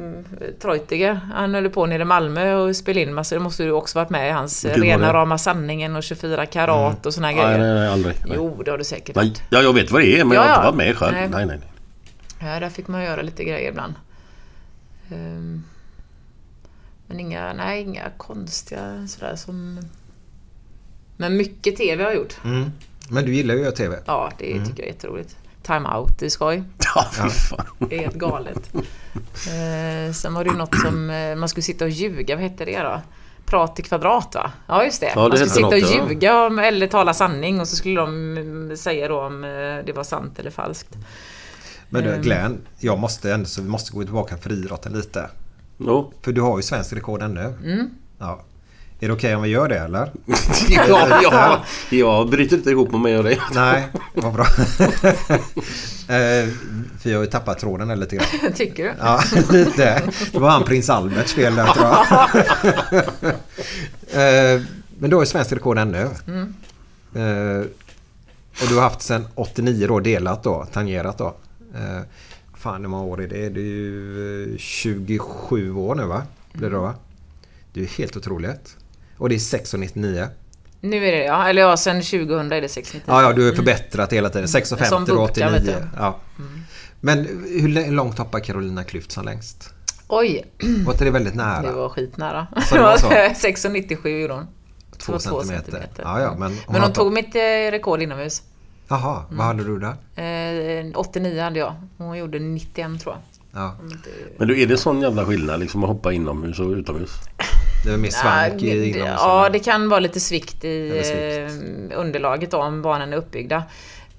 [0.61, 3.71] Treutiger, han höll ju på nere i Malmö och spelade in massa, det måste du
[3.71, 7.35] också varit med i hans eh, Rena rama sanningen och 24 karat och såna Nej,
[7.35, 7.73] grejer.
[7.73, 8.15] nej, aldrig.
[8.25, 8.33] Nej.
[8.35, 10.49] Jo, det har du säkert Nej, ja, jag vet vad det är men jag Ja,
[10.49, 11.13] har inte varit med själv.
[11.13, 11.29] Nej.
[11.29, 11.57] Nej, nej.
[12.39, 12.53] nej.
[12.53, 13.93] Ja, där fick man göra lite grejer ibland.
[15.11, 15.63] Ehm,
[17.07, 19.79] men inga, nej, inga konstiga sådär som...
[21.17, 22.37] Men mycket TV har jag gjort.
[22.45, 22.71] Mm.
[23.09, 23.97] Men du gillar ju att göra TV.
[24.05, 25.35] Ja, det tycker jag är jätteroligt.
[25.63, 26.63] Time Out, det är skoj.
[26.95, 27.65] Ja, fy fan.
[27.89, 28.73] Det är helt galet.
[28.73, 32.65] Eh, sen var det ju något som eh, man skulle sitta och ljuga, vad hette
[32.65, 33.01] det då?
[33.45, 34.51] Prat i kvadrat va?
[34.67, 35.11] Ja just det.
[35.15, 36.09] Ja, det man skulle sitta och något, ja.
[36.09, 39.49] ljuga om, eller tala sanning och så skulle de mm, säga då om eh,
[39.85, 40.97] det var sant eller falskt.
[41.89, 42.15] Men Ehm.
[42.15, 45.29] du Glenn, jag måste ändå så vi måste gå tillbaka för idrotten lite.
[45.77, 46.13] Jo.
[46.21, 47.53] För du har ju svensk rekord ännu.
[47.63, 47.89] Mm.
[48.19, 48.41] Ja.
[49.03, 50.11] Är det okej om vi gör det eller?
[50.69, 51.63] Ja, ja.
[51.89, 53.39] Jag bryter inte ihop med mig och dig.
[53.53, 54.43] Nej, vad bra.
[56.15, 56.49] eh,
[56.99, 58.25] för jag har ju tappat tråden där lite grann.
[58.55, 58.93] Tycker du?
[58.99, 60.01] Ja, lite.
[60.31, 62.03] Det var han prins Alberts fel där tror jag.
[64.55, 64.61] eh,
[64.99, 66.09] men du har ju svensk rekord ännu.
[66.27, 66.53] Mm.
[67.15, 67.65] Eh,
[68.61, 71.35] och du har haft sedan 89 då delat då, tangerat då.
[71.75, 72.01] Eh,
[72.57, 73.49] fan hur många år är det?
[73.49, 76.23] Det är ju eh, 27 år nu va?
[76.53, 76.93] Blir det då va?
[77.73, 78.77] Det är helt otroligt.
[79.17, 80.27] Och det är 6,99.
[80.81, 83.01] Nu är det ja, eller ja, sen 2000 är det 690.
[83.13, 84.47] Ja, ja, du har förbättrat hela tiden.
[84.47, 85.75] 6,50 Som och Bubka, vet 89.
[85.81, 85.87] du.
[85.97, 86.19] Ja.
[86.99, 87.17] Men
[87.59, 89.73] hur långt hoppar Carolina Klüft som längst?
[90.07, 90.45] Oj,
[90.85, 91.61] Var inte det väldigt nära?
[91.61, 92.47] det var skitnära.
[92.69, 93.07] Så det var så?
[93.07, 94.47] 6,97 gjorde hon.
[94.97, 95.89] Två var centimeter.
[96.03, 98.41] Ja, ja, men hon men hon tog mitt eh, rekord inomhus.
[98.87, 100.83] Jaha, vad hade du där?
[100.85, 101.75] Eh, 89 hade jag.
[101.97, 103.21] Hon gjorde 91 tror jag.
[103.61, 103.75] Ja,
[104.37, 107.11] Men du, är det sån jävla skillnad liksom att hoppa inomhus och utomhus?
[107.83, 109.15] det var mer svank Ja, i det- inomhus.
[109.19, 111.91] Ja, det kan vara lite svikt i svikt.
[111.93, 113.63] eh, underlaget då, om banan är uppbyggda.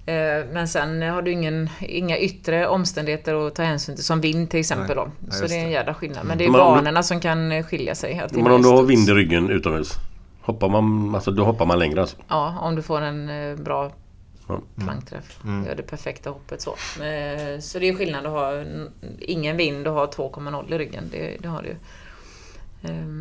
[0.06, 0.14] Eh,
[0.52, 4.60] Men sen har du ingen, inga yttre omständigheter att ta hänsyn till, som vind till
[4.60, 5.08] exempel då.
[5.26, 6.26] Ja, Så det är en jävla skillnad.
[6.26, 8.22] Men det är Men om du- banorna som kan skilja sig.
[8.32, 9.92] Men om du har vind i ryggen utomhus?
[10.42, 12.16] Hoppar man, alltså då hoppar man längre alltså?
[12.28, 13.92] Ja, om du får en eh, bra
[14.84, 15.38] plankträff.
[15.44, 15.66] Mm.
[15.66, 16.74] Gör det perfekta hoppet så.
[17.60, 18.52] Så det är skillnad att ha
[19.20, 21.04] ingen vind och ha 2,0 i ryggen.
[21.10, 21.74] Det, det har du ju.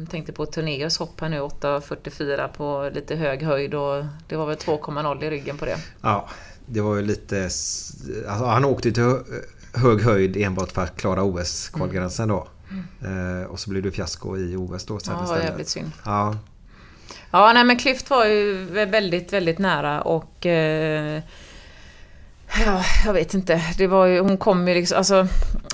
[0.10, 4.56] Tänkte på Torneos hopp här nu, 8.44 på lite hög höjd och det var väl
[4.58, 5.78] 2,0 i ryggen på det.
[6.02, 6.30] Ja,
[6.66, 7.44] det var ju lite...
[7.44, 9.24] Alltså, han åkte till hö-
[9.74, 12.48] hög höjd enbart för att klara OS-kvalgränsen då.
[13.02, 15.26] Eh, och så blev det fiasko i OS då sen Mm.
[15.26, 15.50] Ja, istället.
[15.50, 15.92] jävligt synd.
[16.06, 16.38] Ja,
[17.32, 20.46] Ja, nej men Klyft var ju väldigt, väldigt nära och...
[20.46, 21.22] Eh,
[22.66, 23.62] ja, jag vet inte.
[23.78, 24.98] Det var ju, hon kom ju liksom...
[24.98, 25.28] Alltså,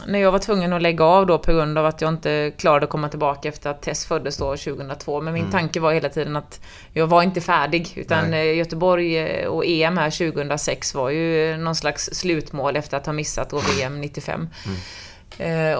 [0.08, 2.84] när jag var tvungen att lägga av då på grund av att jag inte klarade
[2.84, 5.22] att komma tillbaka efter att Tess föddes då 2002.
[5.22, 6.62] Men min tanke var hela tiden att
[6.94, 7.94] jag var inte färdig.
[7.96, 8.50] Utan Nej.
[8.50, 13.14] eh, Göteborg eh, och EM här 2006 var ju någon slags slutmål efter att ha
[13.14, 14.50] missat då VM 95.
[14.66, 14.72] Eh,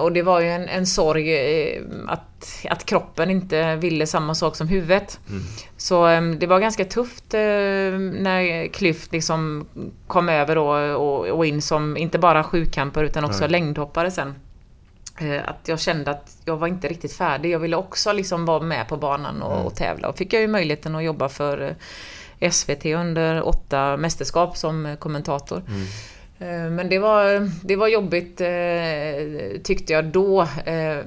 [0.00, 4.56] och det var ju en, en sorg eh, att, att kroppen inte ville samma sak
[4.56, 5.20] som huvudet.
[5.76, 9.66] Så eh, det var ganska tufft eh, när Klyft liksom
[10.06, 14.34] kom över och, och in som inte bara sjukamper utan också längdhoppare sen.
[15.20, 17.50] Eh, att jag kände att jag var inte riktigt färdig.
[17.50, 20.08] Jag ville också liksom vara med på banan och, och tävla.
[20.08, 21.76] Och fick jag ju möjligheten att jobba för
[22.40, 25.62] eh, SVT under åtta mästerskap som eh, kommentator.
[25.68, 25.72] Eh,
[26.46, 30.98] Men det var, det var jobbigt eh, tyckte jag då eh,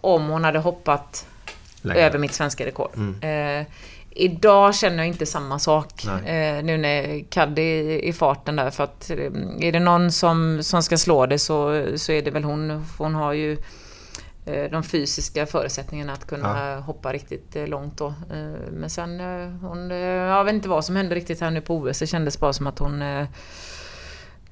[0.00, 1.26] om hon hade hoppat
[1.82, 2.00] Längre.
[2.06, 2.90] över mitt svenska rekord.
[3.20, 3.66] Eh,
[4.10, 8.84] idag känner jag inte samma sak eh, nu när Kaddi är i farten där för
[8.84, 9.16] att eh,
[9.60, 12.86] är det någon som, som ska slå det så, så är det väl hon.
[12.98, 13.52] Hon har ju
[14.46, 18.06] eh, de fysiska förutsättningarna att kunna hoppa riktigt eh, långt då.
[18.06, 21.60] Eh, Men sen, eh, hon, eh, jag vet inte vad som hände riktigt här nu
[21.60, 21.98] på OS.
[21.98, 23.02] Det kändes bara som att hon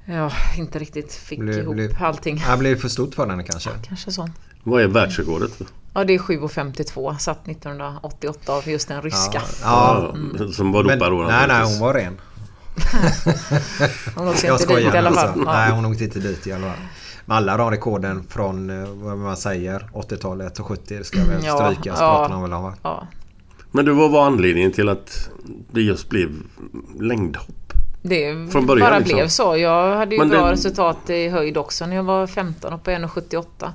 [0.09, 2.43] eh, Ja, inte riktigt fick Blev- ihop blev- allting.
[2.51, 3.71] det blev för stort för henne kanske.
[3.89, 4.29] Kanske så.
[4.63, 5.51] Vad är världsrekordet?
[5.95, 7.17] Ja, det är 7,52.
[7.19, 9.43] Satt 1988 av just den ryska.
[9.63, 12.17] Ja, Ja, Som var då nej, nej, hon var ren.
[14.17, 14.81] Hon åkte Jag inte skojar.
[14.85, 15.27] dit i alla fall.
[15.29, 15.43] alltså.
[15.47, 15.53] Ja.
[15.53, 16.77] Nej, hon åkte inte dit i alla fall.
[17.27, 21.65] Men alla de rekorden från, eh, vad man säger, 80-talet och 70 ska väl Ja,
[21.73, 21.99] strykas.
[22.01, 22.17] ja.
[22.19, 22.75] pratar de väl om va?
[22.83, 23.07] Ja.
[23.71, 25.29] Men du, vad var anledningen till att
[25.73, 26.31] det just blev
[27.01, 27.49] längdhopp?
[28.03, 29.17] Det Från början, bara liksom.
[29.17, 29.57] blev så.
[29.57, 32.83] Jag hade ju Men bra det- resultat i höjd också när jag var 15 och
[32.85, 33.73] på 1,78.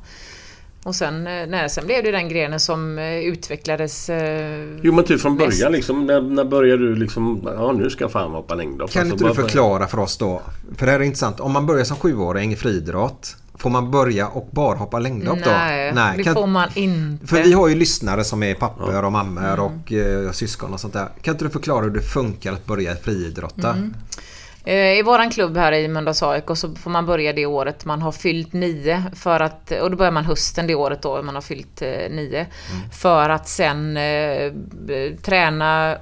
[0.83, 4.09] Och sen, eh, nej, sen blev det den grenen som eh, utvecklades...
[4.09, 5.47] eh, Jo men typ från mest.
[5.59, 6.05] början liksom.
[6.05, 7.49] När, när började du liksom...
[7.57, 8.91] Ja nu ska jag fan hoppa längdhopp.
[8.91, 10.41] Kan Alltså, inte du förklara för oss då?
[10.77, 11.39] För det här är intressant.
[11.39, 13.35] Om man börjar som sjuåring i friidrott.
[13.57, 15.49] Får man börja och bara hoppa längdhopp då?
[15.49, 17.27] Nej, det kan- får man inte.
[17.27, 19.59] För vi har ju lyssnare som är pappor och mammor Mm.
[19.59, 21.07] och eh, syskon och sånt där.
[21.21, 23.69] Kan inte du förklara hur det funkar att börja friidrotta?
[23.69, 23.93] Mm.
[24.65, 28.01] Eh, I våran klubb här i Mölndals AIK så får man börja det året man
[28.01, 29.03] har fyllt nio.
[29.15, 32.47] För att, och då börjar man hösten det året då man har fyllt eh, nio.
[32.91, 34.51] För att sen eh,
[35.21, 35.97] träna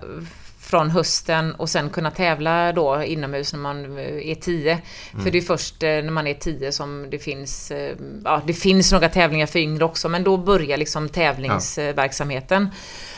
[0.72, 4.82] från hösten och sen kunna tävla då inomhus när man eh, är 10.
[5.24, 8.54] För det är först eh, när man är 10 som det finns, eh, ja det
[8.54, 12.70] finns några tävlingar för yngre också men då börjar liksom tävlingsverksamheten.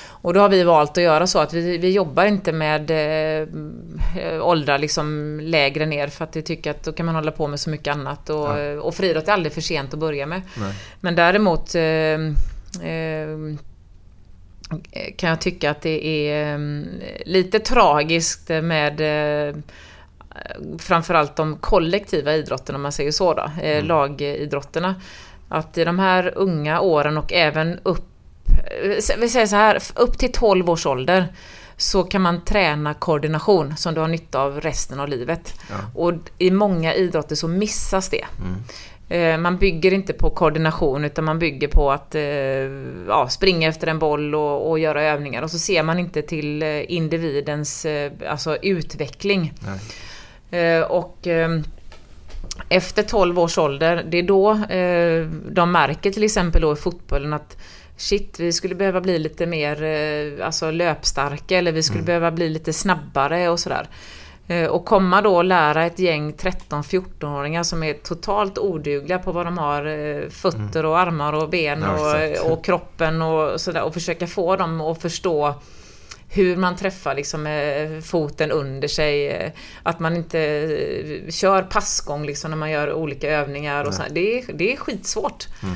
[0.05, 3.47] Och då har vi valt att göra så att vi, vi jobbar inte med eh,
[4.41, 7.59] åldrar liksom lägre ner för att vi tycker att då kan man hålla på med
[7.59, 8.29] så mycket annat.
[8.29, 10.41] Och, eh, och friidrott är aldrig för sent att börja med.
[11.01, 11.83] Men däremot eh,
[12.89, 13.37] eh,
[15.15, 16.59] kan jag tycka att det är eh,
[17.25, 19.01] lite tragiskt med
[19.49, 19.55] eh,
[20.79, 24.95] framförallt de kollektiva idrotterna om man säger så då, eh, lagidrotterna.
[25.49, 28.05] Att i de här unga åren och även upp,
[28.83, 31.27] eh, vi säger så här, upp till 12 års ålder
[31.77, 35.53] så kan man träna koordination som du har nytta av resten av livet.
[35.95, 38.21] Och i många idrotter så missas det.
[38.21, 38.27] Eh,
[39.37, 42.21] Man bygger inte på koordination utan man bygger på att eh,
[43.07, 45.41] ja, springa efter en boll och, och göra övningar.
[45.43, 49.53] Och så ser man inte till eh, individens eh, alltså utveckling.
[50.51, 51.49] Eh, Och eh,
[52.69, 57.33] efter 12 års ålder, det är då eh, de märker till exempel då i fotbollen
[57.33, 57.57] att
[57.97, 62.49] shit, vi skulle behöva bli lite mer eh, alltså löpstarka eller vi skulle behöva bli
[62.49, 63.87] lite snabbare och sådär.
[64.47, 69.45] Eh, Och komma då och lära ett gäng 13-14-åringar som är totalt odugliga på vad
[69.45, 74.27] de har eh, fötter och armar och ben och, och kroppen och sådär och försöka
[74.27, 75.53] få dem att förstå
[76.29, 79.53] hur man träffar liksom eh, foten under sig.
[79.83, 80.69] Att man inte
[81.29, 83.83] kör passgång liksom när man gör olika övningar.
[83.87, 84.01] Och så.
[84.11, 85.47] Det, är, det är skitsvårt.
[85.63, 85.69] Eh,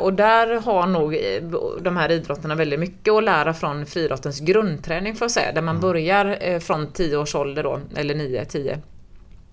[0.00, 1.42] Och där har nog eh,
[1.80, 5.52] de här idrotterna väldigt mycket att lära från friidrottens grundträning för att säga.
[5.52, 8.78] Där man börjar eh, från 10 års ålder då, eller 9-10.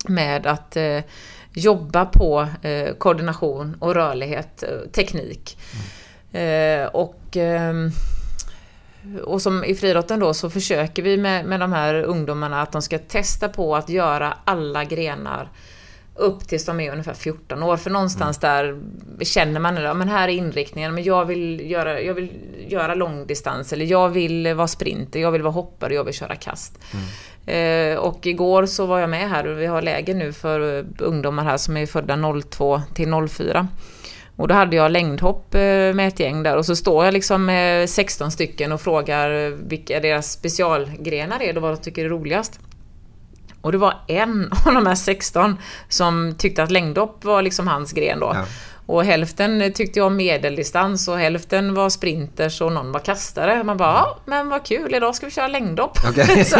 [0.08, 1.00] Med att eh,
[1.54, 5.58] jobba på eh, koordination och rörlighet, eh, teknik.
[6.32, 7.91] Eh, och ehm,
[9.24, 12.82] och som i friidrotten då så försöker vi med, med de här ungdomarna att de
[12.82, 15.50] ska testa på att göra alla grenar
[16.19, 17.77] upp tills de är ungefär 14 år.
[17.77, 18.79] För någonstans där
[19.21, 22.29] känner man att men här är inriktningen, men jag vill, göra, jag vill
[22.67, 26.79] göra långdistans eller jag vill vara sprinter, jag vill vara hoppare, jag vill köra kast.
[27.45, 31.43] Eh, och igår så var jag med här och vi har läger nu för ungdomar
[31.43, 33.67] här som är födda 02 till 04.
[34.36, 35.60] Och då hade jag längdhopp eh,
[35.93, 39.99] med ett gäng där och så står jag liksom med 16 stycken och frågar vilka
[39.99, 42.60] deras specialgrenar är och vad de tycker är roligast.
[43.62, 45.58] Och det var en av de här 16
[45.89, 48.32] som tyckte att längdhopp var liksom hans gren då.
[48.36, 48.45] Ja.
[48.86, 53.63] Och hälften tyckte jag om medeldistans och hälften var sprinters och någon var kastare.
[53.63, 55.98] Man bara, ja men vad kul, idag ska vi köra längdhopp.
[56.45, 56.60] Så-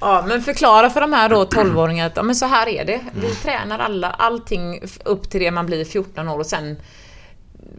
[0.00, 3.00] ja, men förklara för de här då 12-åringarna att ja, men så här är det.
[3.14, 6.76] Vi tränar alla, allting upp till det man blir 14 år och sen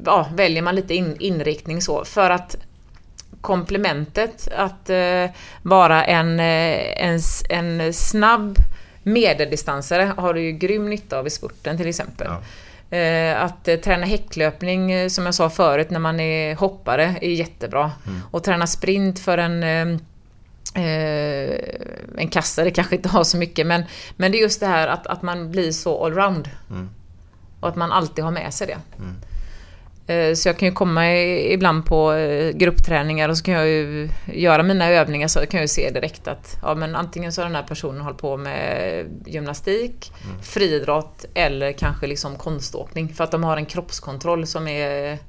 [0.05, 2.05] ja, väljer man lite in, inriktning så.
[2.05, 2.55] För att
[3.43, 5.25] komplementet att eh,
[5.61, 8.57] vara en, eh, en, en snabb
[9.03, 12.27] medeldistansare har du ju grym nytta av i spurten till exempel.
[12.89, 17.91] Eh, att träna häcklöpning, som jag sa förut, när man är hoppare är jättebra.
[18.31, 19.63] Och träna sprint för en
[22.17, 23.83] en kastare kanske inte har så mycket men,
[24.17, 26.49] men det är just det här att, att man blir så allround.
[27.59, 28.73] Och att man alltid har med sig det.
[28.73, 29.32] Eh,
[30.35, 34.63] Så jag kan ju komma ibland på eh, gruppträningar och så kan jag ju göra
[34.63, 37.55] mina övningar så kan jag ju se direkt att ja, men antingen så har den
[37.55, 40.11] här personen hållit på med gymnastik,
[40.41, 43.13] friidrott eller kanske liksom konståkning.
[43.13, 45.19] För att de har en kroppskontroll som är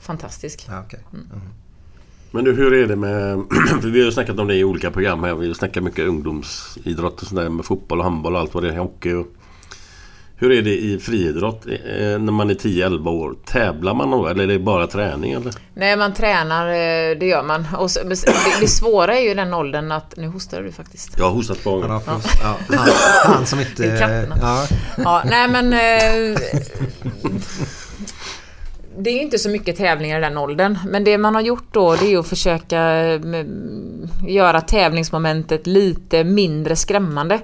[0.00, 0.66] fantastisk.
[0.68, 1.00] Ja, okej.
[2.30, 3.42] Men du, hur är det med...
[3.82, 5.34] För vi har ju snackat om det i olika program här.
[5.34, 8.68] Vi har snackat mycket ungdomsidrott och sådär med fotboll och handboll och allt vad det
[8.68, 8.78] är.
[8.78, 9.26] Hockey och...
[10.38, 13.34] Hur är det i friidrott eh, när man är 10-11 år?
[13.44, 15.52] Tävlar man då eller är det bara träning eller?
[15.74, 17.66] Nej, man tränar, eh, det gör man.
[17.78, 18.26] Och så, det,
[18.60, 20.16] det svåra är ju den åldern att...
[20.16, 21.18] Nu hostar du faktiskt.
[21.18, 21.98] Jag har hostat på gånger.
[21.98, 22.88] först, ja, han,
[23.34, 23.72] han som inte...
[23.82, 24.36] Det är katterna.
[24.40, 25.72] Ja, Ja, nej men...
[25.72, 26.38] Eh,
[28.98, 30.78] det är inte så mycket tävlingar i den åldern.
[30.88, 33.04] Men det man har gjort då det är att försöka
[34.28, 37.40] göra tävlingsmomentet lite mindre skrämmande.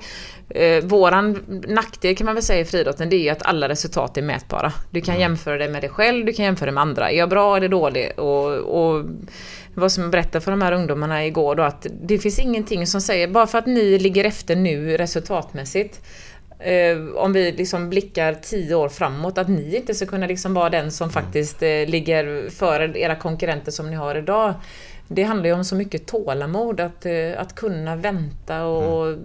[0.55, 1.39] Eh, våran
[1.69, 4.73] nackdel kan man väl säga i friidrotten det är ju att alla resultat är mätbara.
[4.91, 7.11] Du kan jämföra det med dig själv, du kan jämföra det med andra.
[7.11, 8.13] Är jag bra eller dålig?
[8.17, 9.05] Och, och
[9.75, 13.01] vad som jag berättade för de här ungdomarna igår då att det finns ingenting som
[13.01, 16.01] säger bara för att ni ligger efter nu resultatmässigt
[16.59, 20.71] eh, om vi liksom blickar tio år framåt, att ni inte ska kunna liksom vara
[20.71, 24.55] den som faktiskt eh, ligger före era konkurrenter som ni har idag.
[25.15, 29.19] Det handlar ju om så mycket tålamod, att, eh, att kunna vänta och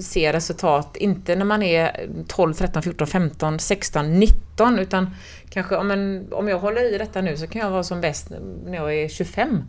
[0.00, 0.96] se resultat.
[0.96, 5.10] Inte när man är 12, 13, 14, 15, 16, 19 utan
[5.50, 8.32] kanske om, en, om jag håller i detta nu så kan jag vara som bäst
[8.66, 9.64] när jag är 25.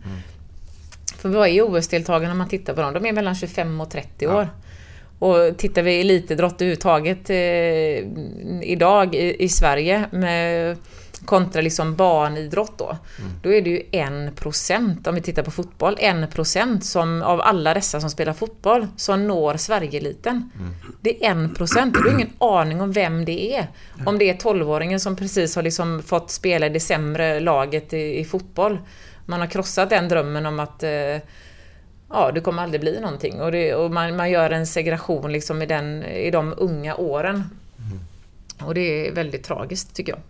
[1.16, 2.94] För vad är OS-deltagarna om man tittar på dem?
[2.94, 4.48] De är mellan 25 och 30 år.
[5.18, 7.36] Och tittar vi elitidrott överhuvudtaget eh,
[8.62, 10.76] idag i, i Sverige med
[11.24, 12.96] kontra liksom barnidrott då.
[13.42, 17.40] Då är det ju en procent, om vi tittar på fotboll, en procent som av
[17.40, 20.50] alla dessa som spelar fotboll som når Sverigeeliten.
[21.00, 23.66] Det är en procent du har ingen aning om vem det är.
[24.06, 28.20] Om det är 12-åringen som precis har liksom fått spela i det sämre laget i,
[28.20, 28.78] i fotboll.
[29.26, 30.90] Man har krossat den drömmen om att eh,
[32.08, 33.40] ja, det kommer aldrig bli någonting.
[33.40, 37.44] Och, det, och man, man gör en segregation liksom i, den, i de unga åren.
[38.60, 40.20] Och det är väldigt tragiskt tycker jag.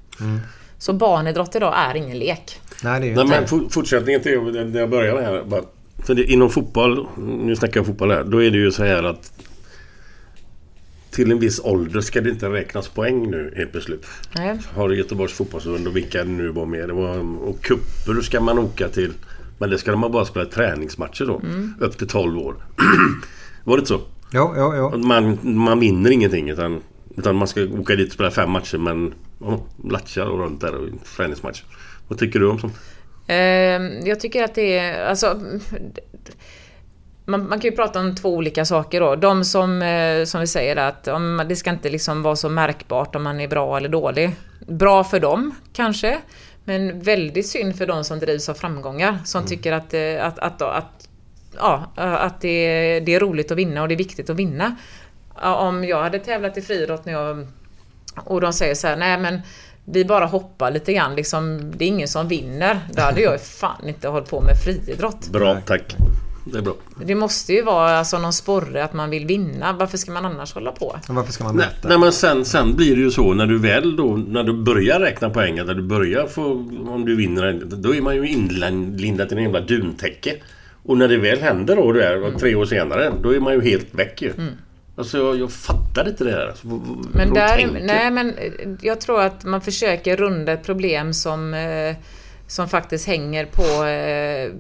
[0.85, 2.61] Så barnidrott idag är ingen lek.
[2.83, 3.39] nej, det är ju Nej, inte...
[3.41, 4.33] men for- fortsättningen till
[4.73, 5.45] det- jag började med här.
[5.45, 5.63] Bara,
[6.07, 9.03] för det, inom fotboll, nu snackar jag fotboll här, då är det ju så här
[9.03, 9.33] att
[11.11, 14.07] till en viss ålder ska det inte räknas poäng nu helt plötsligt.
[14.37, 14.59] Nej.
[14.75, 16.89] Har Göteborgs fotbollsförbund och vilka det nu var med.
[16.89, 19.13] Det var, och kupper ska man åka till.
[19.59, 21.43] Men det ska man bara spela träningsmatcher då.
[21.87, 22.55] Upp till 12 år.
[23.65, 24.01] var det inte så?
[24.33, 24.99] Jo, jo, jo.
[24.99, 26.81] Man, man vinner ingenting utan,
[27.17, 30.75] utan man ska åka dit och spela fem matcher men oh, latchar och runt där
[30.75, 31.63] och träningsmatch.
[32.09, 32.75] Vad tycker du om sånt?
[33.27, 33.37] Eh,
[34.09, 35.41] jag tycker att det är, alltså...
[37.27, 39.17] Man, man kan ju prata om två olika saker då.
[39.17, 43.15] De som, eh, som vi säger att om, det ska inte liksom vara så märkbart
[43.15, 44.37] om man är bra eller dålig.
[44.67, 46.19] Bra för dem, kanske.
[46.65, 49.19] Men väldigt synd för de som drivs av framgångar.
[49.25, 51.09] Som tycker att, eh, att, att, att,
[51.57, 54.77] ja, att det, det är roligt att vinna och det är viktigt att vinna.
[55.43, 57.47] Om jag hade tävlat i friidrott när jag
[58.17, 59.41] och de säger så här, nej men
[59.85, 62.81] vi bara hoppar lite grann, liksom, det är ingen som vinner.
[62.93, 65.29] Då hade jag ju fan inte hållit på med friidrott.
[65.29, 65.97] Bra, tack.
[66.53, 66.75] Det är bra.
[67.05, 69.73] Det måste ju vara alltså, någon sporre att man vill vinna.
[69.73, 70.97] Varför ska man annars hålla på?
[71.09, 71.89] Varför ska man Nej, mäta?
[71.89, 75.01] nej men sen, sen blir det ju så när du väl då, när du börjar
[75.01, 76.45] räkna poängen, när du börjar få,
[76.89, 80.35] om du vinner, då är man ju inlindad i en jävla duntäcke.
[80.83, 83.63] Och när det väl händer då, det är, tre år senare, då är man ju
[83.63, 84.33] helt väck ju.
[84.97, 86.47] Alltså jag, jag fattar inte det här.
[86.47, 87.09] Alltså, Mm.
[87.13, 87.81] Men hur där, tänker.
[87.85, 91.97] nej men eh, jag tror att man försöker runda ett problem som eh,
[92.47, 94.51] som faktiskt hänger på eh,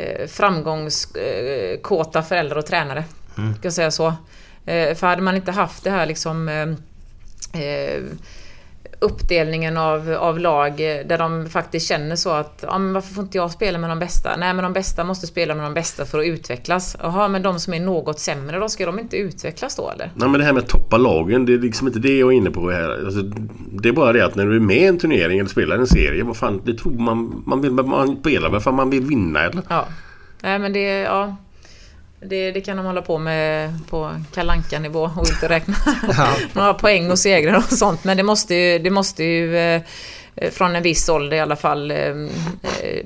[0.00, 3.04] eh, framgångskåta föräldrar och tränare.
[3.34, 4.14] Ska jag säga så.
[4.66, 6.66] För hade man inte haft det här liksom eh,
[9.04, 13.24] uppdelningen av, av lag eh, där de faktiskt känner så att ja, men varför får
[13.24, 14.36] inte jag spela med de bästa?
[14.36, 16.96] Nej men de bästa måste spela med de bästa för att utvecklas.
[17.02, 20.10] Jaha men de som är något sämre då, ska de inte utvecklas då eller?
[20.14, 22.36] Nej men det här med att toppa lagen, det är liksom inte det jag är
[22.36, 23.04] inne på här.
[23.04, 23.22] Alltså,
[23.72, 25.86] det är bara det att när du är med i en turnering eller spelar en
[25.86, 27.42] serie, vad fan, det tror man...
[27.46, 29.62] Man vill man spelar väl för att man vill vinna eller?
[29.68, 29.86] Ja.
[30.42, 31.36] Nej men det, ja.
[32.28, 35.74] Det, det kan de hålla på med på kalanka nivå och inte räkna
[36.52, 38.04] några poäng och segrar och sånt.
[38.04, 39.82] Men det måste ju, det måste ju eh,
[40.50, 43.04] från en viss ålder i alla fall eh, eh,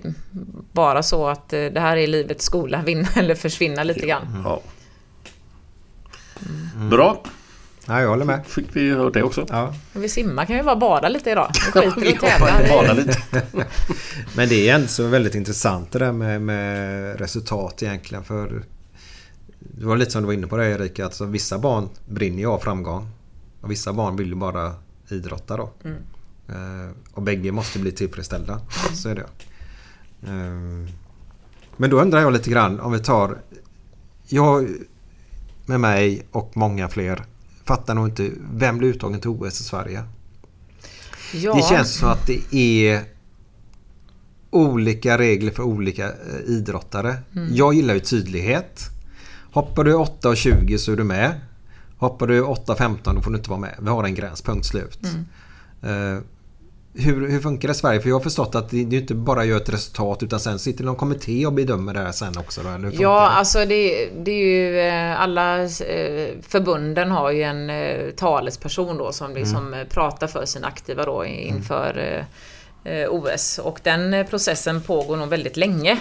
[0.72, 4.42] vara så att det här är livets skola, vinna eller försvinna lite grann.
[4.44, 4.60] Ja.
[6.90, 7.22] Bra.
[7.86, 8.40] Ja, jag håller med.
[8.46, 9.46] Fick vi hört det också.
[9.48, 9.74] Ja.
[9.92, 11.50] Vi simmar kan ju bara bada lite idag.
[11.74, 12.68] Vi skiter i att Ja, tävla.
[12.76, 13.18] bada lite.
[14.36, 18.24] Men det är ändå så väldigt intressant det där med, med resultat egentligen.
[18.24, 18.62] För
[19.58, 21.04] det var lite som du var inne på det Erika.
[21.04, 23.10] Alltså, vissa barn brinner ju av framgång.
[23.60, 24.74] Och vissa barn vill ju bara
[25.08, 25.70] idrotta då.
[26.48, 28.60] Eh, och bägge måste bli tillfredsställda.
[28.94, 29.26] Så är det.
[30.22, 30.88] Eh,
[31.76, 33.38] men då undrar jag lite grann om vi tar...
[34.30, 34.68] Jag
[35.66, 37.24] med mig och många fler
[37.64, 40.04] fattar nog inte vem blir uttagen till OS i Sverige.
[41.34, 41.54] Ja.
[41.54, 43.02] Det känns som att det är
[44.50, 47.16] olika regler för olika eh, idrottare.
[47.50, 48.90] Jag gillar ju tydlighet.
[49.52, 51.32] Hoppar du 8,20 så är du med.
[51.98, 53.74] Hoppar du 8,15 då får du inte vara med.
[53.82, 54.98] Vi har en gräns, punkt slut.
[55.82, 56.22] Eh,
[56.94, 58.00] hur, hur funkar det i Sverige?
[58.00, 60.84] För jag har förstått att det, det inte bara gör ett resultat utan sen sitter
[60.84, 62.62] någon kommitté och bedömer det här sen också.
[62.62, 63.26] Då, eller Ja, det?
[63.26, 67.70] alltså det, det är ju eh, alla eh, förbunden har ju en
[68.16, 72.24] talesperson då som liksom eh, pratar för sina aktiva då inför
[72.84, 75.98] eh, eh, OS och den processen pågår nog väldigt länge.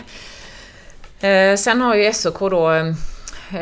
[1.58, 2.70] Sen har ju SOK då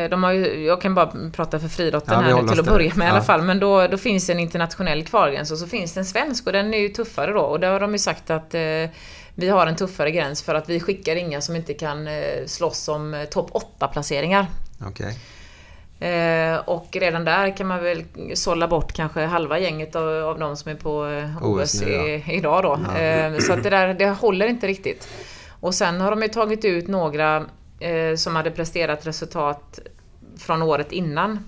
[0.09, 2.95] de har ju, jag kan bara prata för friidrotten Ja, här nu till att börja
[2.95, 3.23] med i alla Ja.
[3.23, 3.41] fall.
[3.41, 6.73] Men då, då finns en internationell kvalgräns och så finns det en svensk och den
[6.73, 7.39] är ju tuffare då.
[7.41, 8.61] Och där har de ju sagt att eh,
[9.35, 12.87] vi har en tuffare gräns för att vi skickar inga som inte kan eh, slåss
[12.87, 14.47] om eh, topp 8 placeringar.
[14.87, 15.17] Okej.
[15.99, 20.57] Eh, och redan där kan man väl sålla bort kanske halva gänget av, av de
[20.57, 22.73] som är på eh, OS, nu, i, idag då.
[22.99, 25.07] Eh, så att det där, det håller inte riktigt.
[25.59, 27.43] Och sen har de ju tagit ut några eh,
[28.17, 29.79] som hade presterat resultat
[30.37, 31.39] från året innan.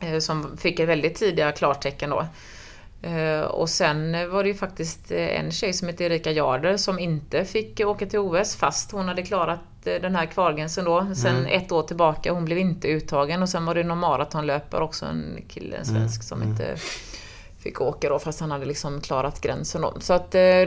[0.00, 2.26] Eh, som fick ett väldigt tidiga klartecken då.
[3.02, 6.98] Eh, och sen var det ju faktiskt eh, en tjej som heter Erika Jarder som
[6.98, 11.06] inte fick åka till OS fast hon hade klarat eh, den här kvalgränsen då.
[11.14, 13.42] Sen ett år tillbaka, hon blev inte uttagen.
[13.42, 16.76] Och sen var det någon maratonlöpare också, en kille, en svensk, som inte
[17.58, 19.94] fick åka då fast han hade liksom klarat gränsen då.
[20.00, 20.66] Så att eh,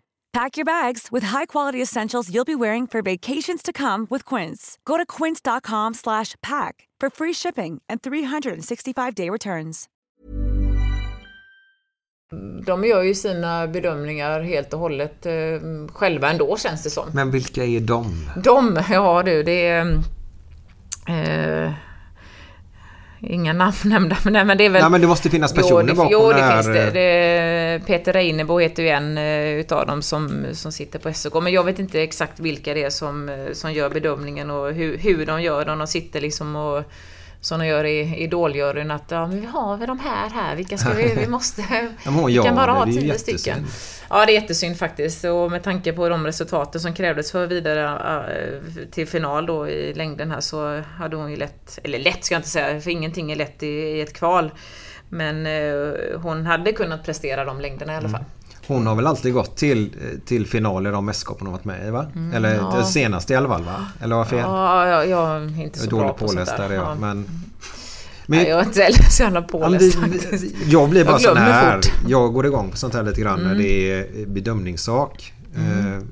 [0.33, 4.77] Pack your bags with high-quality essentials you'll be wearing for vacations to come with Quince.
[4.85, 9.89] Go to quince.com slash pack for free shipping and 365-day returns.
[12.65, 15.33] De gör ju sina bedömningar helt och hållet eh,
[15.93, 17.09] själva ändå känns det som.
[17.13, 18.29] Men vilka är de?
[18.43, 20.03] De, ja du, det är...
[21.07, 21.73] Eh,
[23.21, 24.81] inga namn nämnda, men, nej, men det är väl...
[24.81, 26.63] Nej men det måste finnas personer jo, det, bakom jo, det här.
[26.63, 26.91] finns det.
[26.91, 27.85] det.
[27.85, 31.43] Peter Reinebo heter ju en eh, utav dem som, som sitter på SOK.
[31.43, 34.97] Men jag vet inte exakt vilka det är som, eh, som gör bedömningen och hur,
[34.97, 35.75] hur de gör det.
[35.75, 36.83] De sitter liksom och
[37.41, 40.77] som de gör i Idoljuryn att ja, men vi har vi de här här, vilka
[40.77, 41.61] ska vi, vi måste,
[42.27, 43.65] vi kan bara ha tio stycken.
[44.09, 45.23] Ja, det är jättesynd faktiskt.
[45.23, 49.93] Och med tanke på de resultaten som krävdes för vidare äh, till final då i
[49.93, 53.31] längden här så hade hon ju lätt, eller lätt ska jag inte säga, för ingenting
[53.31, 54.51] är lätt i, i ett kval.
[55.09, 58.23] Men eh, hon hade kunnat prestera de längderna i alla fall.
[58.73, 59.95] Hon har väl alltid gått till,
[60.25, 62.05] till finaler de mästerskap hon varit med i va?
[62.35, 62.77] Eller Mm, ja.
[62.77, 63.85] det senaste i alla fall va?
[64.01, 64.39] Eller var fel?
[64.39, 66.69] Ja, jag, jag är inte jag är så bra på sånt där.
[66.69, 66.75] där.
[66.75, 66.95] Ja.
[66.99, 67.25] Men,
[68.25, 70.43] Nej, jag är inte heller så jävla Ja, men påläst faktiskt.
[70.43, 71.75] vi- jag blir bara Jag sån här.
[71.75, 71.91] fort.
[72.07, 73.57] Jag går igång på sånt här lite grann när Mm.
[73.63, 75.33] det är bedömningssak.
[75.55, 76.03] Eh,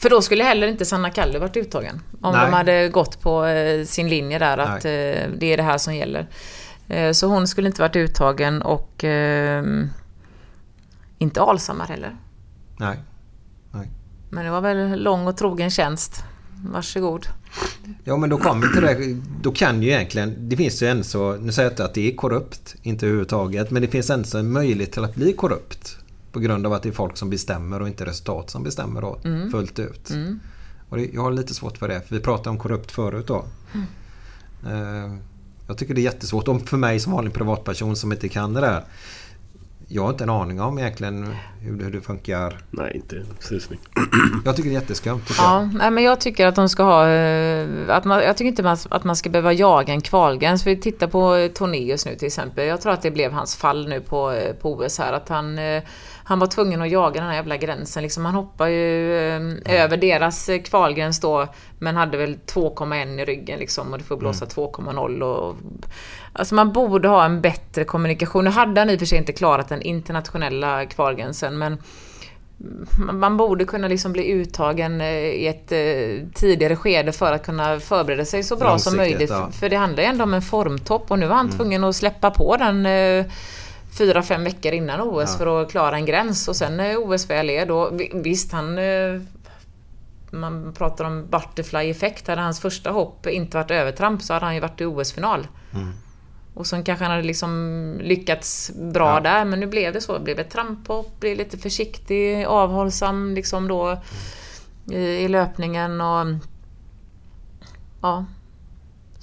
[0.00, 2.00] För då skulle heller inte Sanna Kalle varit uttagen.
[2.20, 2.46] Om Nej.
[2.46, 4.90] de hade gått på eh, sin linje där att eh,
[5.38, 6.28] det är det här som gäller.
[6.88, 9.64] Eh, så hon skulle inte varit uttagen och eh,
[11.18, 12.16] inte Alshammar heller.
[12.78, 12.98] nej.
[14.30, 16.24] Men det var väl lång och trogen tjänst.
[16.72, 17.26] Varsågod.
[18.04, 19.20] Ja men då kommer vi till det.
[19.42, 22.12] Då kan ju egentligen, det finns ju en så, nu säger jag inte att det
[22.12, 25.96] är korrupt, inte överhuvudtaget, men det finns en så en möjlighet till att bli korrupt.
[26.32, 29.18] På grund av att det är folk som bestämmer och inte resultat som bestämmer då,
[29.24, 29.50] Mm.
[29.50, 30.10] fullt ut.
[30.10, 30.40] Mm.
[30.88, 33.44] Och det, jag har lite svårt för det, för vi pratade om korrupt förut då.
[34.66, 35.14] Eh,
[35.68, 36.48] jag tycker det är jättesvårt.
[36.48, 38.84] Om för mig som vanlig privatperson som inte kan det där.
[39.90, 42.58] Jag har inte en aning om egentligen hur, hur det funkar.
[42.70, 43.68] Nej, inte precis.
[44.44, 45.22] Jag tycker det är jätteskumt.
[45.28, 45.36] jag.
[45.38, 47.08] Ja, nej, men jag tycker att de ska ha...
[47.08, 50.66] eh, Att man, jag tycker inte man- att man ska behöva jaga en kvalgräns.
[50.66, 52.66] Vi tittar på Tornéus nu till exempel.
[52.66, 55.12] Jag tror att det blev hans fall nu på, eh, på OS här.
[55.12, 55.82] Att han, eh,
[56.28, 58.02] han var tvungen att jaga den här jävla gränsen.
[58.02, 59.18] Liksom, han hoppade ju
[59.66, 61.46] eh, över deras eh, kvalgräns då.
[61.78, 63.92] Men hade väl 2,1 i ryggen liksom.
[63.92, 65.22] Och det får blåsa 2,0.
[65.22, 65.56] Och,
[66.32, 68.44] alltså man borde ha en bättre kommunikation.
[68.44, 71.58] Nu hade han i och för sig inte klarat den internationella kvalgränsen.
[71.58, 71.78] Men
[73.12, 77.80] man- borde kunna liksom bli uttagen eh, i ett eh, tidigare skede för att kunna
[77.80, 79.30] förbereda sig så bra som möjligt.
[79.30, 79.50] ja.
[79.60, 81.56] För det handlar ju ändå om en formtopp och nu var han Mm.
[81.58, 82.86] tvungen att släppa på den
[83.98, 85.38] fyra, fem veckor innan OS Ja.
[85.38, 86.48] för att klara en gräns.
[86.48, 89.20] Och sen när OS väl är då, vi- visst han eh,
[90.30, 92.28] man pratar om butterfly effekt.
[92.28, 95.46] Hade hans första hopp inte varit övertramp så hade han ju varit i OS-final.
[95.74, 95.88] Mm.
[96.54, 99.20] Och sen kanske han hade liksom lyckats bra Ja.
[99.20, 100.12] där, men nu blev det så.
[100.18, 103.98] Det blev ett tramphopp, blev lite försiktig, avhållsam liksom då
[104.90, 106.26] i, i löpningen och...
[108.02, 108.24] Ja.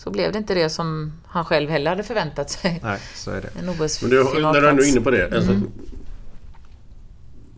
[0.05, 2.79] Så blev det inte det som han själv heller hade förväntat sig.
[2.83, 3.49] Nej, så är det.
[3.59, 4.87] En Men du, när du är OS-finalplats.
[4.87, 5.35] inne på det.
[5.35, 5.71] Alltså, Mm.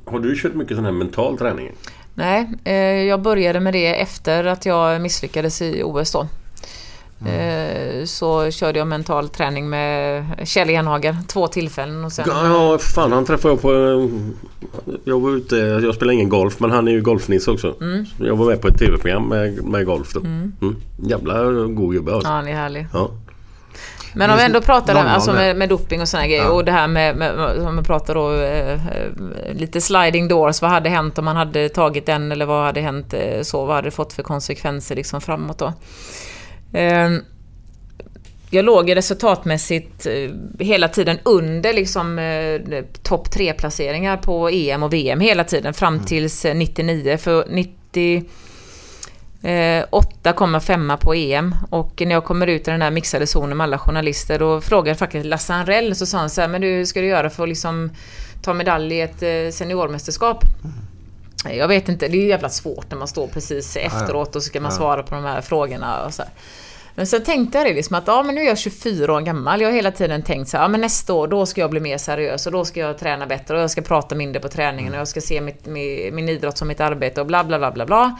[0.06, 1.72] Har du kört mycket sån här mental träning?
[2.14, 2.74] Nej, eh,
[3.04, 6.28] jag började med det efter att jag misslyckades i OS då.
[7.26, 12.26] Eh, så körde jag mental träning med Kjell Enhager två tillfällen och sen...
[12.28, 13.74] Ja, fan han träffade jag på...
[13.74, 14.10] eh,
[15.06, 17.76] Jag var ute, jag spelar ingen golf men han är ju golfnisse också.
[17.82, 18.06] Mm.
[18.20, 20.20] Jag var med på ett tv-program med, med golf då.
[20.20, 20.54] Mm.
[20.62, 20.76] Mm.
[21.04, 22.30] Jävla god gubbe alltså.
[22.30, 22.88] Ja, han är härlig.
[22.94, 23.12] Ja.
[24.14, 25.58] Men om vi ändå pratar noll alltså med.
[25.58, 26.50] med, doping och sådana grejer Ja.
[26.50, 29.10] och det här med, med om vi pratar då eh, eh,
[29.54, 30.62] lite sliding doors.
[30.62, 33.66] Vad hade hänt om man hade tagit den eller vad hade hänt eh, så?
[33.66, 35.74] Vad hade det fått för konsekvenser liksom framåt då?
[36.74, 37.10] Eh,
[38.50, 44.94] jag låg resultatmässigt eh, hela tiden under liksom eh, topp tre placeringar på EM och
[44.94, 47.18] VM hela tiden fram tills eh, 99.
[47.18, 48.26] För 90...
[49.42, 53.64] Eh, 8,5 på EM och när jag kommer ut i den här mixade zonen med
[53.64, 56.68] alla journalister då frågade jag faktiskt Lasse Anrell så sa han så här, men du
[56.68, 57.92] hur ska du göra för att liksom
[58.44, 60.44] ta medalj i ett eh, seniormästerskap?
[61.46, 64.62] Jag vet inte, det är jävla svårt när man står precis efteråt och så ska
[64.62, 66.32] man svara på de här frågorna och så här.
[66.96, 69.62] Men så tänkte jag det liksom att ja, men nu är jag 24 år gammal.
[69.62, 71.80] Jag har hela tiden tänkt så här, ja, men nästa år då ska jag bli
[71.80, 74.94] mer seriös och då ska jag träna bättre och jag ska prata mindre på träningen
[74.94, 77.72] och jag ska se mitt, min, min idrott som mitt arbete och bla bla bla
[77.72, 78.20] bla bla.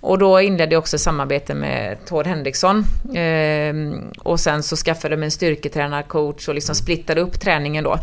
[0.00, 2.84] Och då inledde jag också samarbete med Tord Henriksson.
[3.14, 7.98] Ehm, och sen så skaffade jag mig en styrketränarcoach och liksom splittade upp träningen då.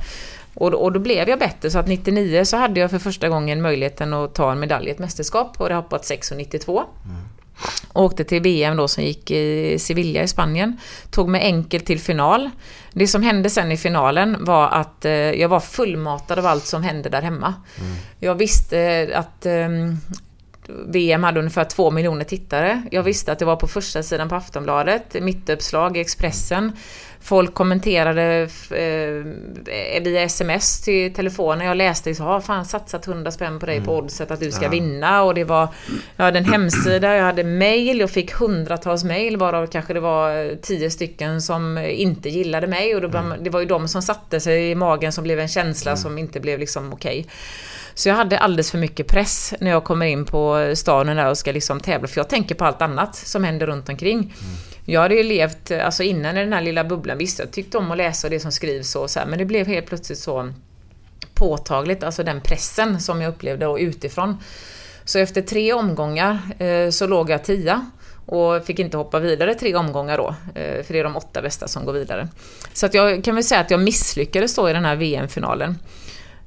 [0.55, 3.29] Och, då- och då blev jag bättre, så att 99 så hade jag för första
[3.29, 6.81] gången möjligheten att ta en medalj i ett mästerskap och det hoppat 6,92.
[7.93, 10.77] Åkte till VM då som gick i Sevilla i Spanien.
[11.11, 12.49] Tog mig enkelt till final.
[12.93, 16.83] Det som hände sen i finalen var att eh, jag var fullmatad av allt som
[16.83, 17.53] hände där hemma.
[18.19, 19.67] Jag visste att eh,
[20.87, 22.81] VM hade ungefär två miljoner tittare.
[22.91, 26.71] Jag visste att det var på första sidan på Aftonbladet, mittuppslag i Expressen.
[27.23, 31.67] Folk kommenterade eh, via sms till telefonen.
[31.67, 34.63] Jag läste liksom, har fan satsat 100 spänn på dig på oddset att du ska
[34.65, 34.69] Ja.
[34.69, 35.23] vinna.
[35.23, 35.67] Och det var,
[36.15, 40.45] jag hade en hemsida, jag hade mail, jag fick hundratals mail varav kanske det var
[40.45, 42.95] eh, tio stycken som inte gillade mig.
[42.95, 45.95] Och då, det var ju de som satte sig i magen som blev en känsla
[45.97, 47.27] som inte blev liksom okej.
[47.95, 51.37] Så jag hade alldeles för mycket press när jag kommer in på staden där och
[51.37, 52.07] ska liksom tävla.
[52.07, 54.33] För jag tänker på allt annat som händer runt omkring.
[54.85, 57.77] Jag hade ju levt, eh, alltså innan i den här lilla bubblan, visst jag tyckte
[57.77, 60.49] om att läsa det som skrivs och så här, men det blev helt plötsligt så
[61.33, 64.37] påtagligt, alltså den pressen som jag upplevde och utifrån.
[65.05, 67.85] Så efter tre omgångar eh, så låg jag tia
[68.25, 71.67] och fick inte hoppa vidare tre omgångar då, eh, för det är de åtta bästa
[71.67, 72.27] som går vidare.
[72.73, 75.77] Så att jag kan väl säga att jag misslyckades då i den här VM-finalen.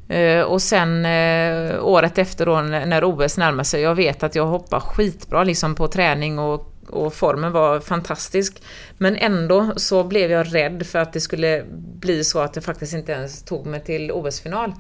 [0.09, 4.35] Eh, och sen eh, året efter då när när OS närmar sig, jag vet att
[4.35, 8.63] jag hoppar skitbra liksom på träning och, och formen var fantastisk.
[8.99, 11.65] Men ändå så blev jag rädd för att det skulle
[12.01, 14.73] bli så att jag faktiskt inte ens tog mig till OS-final.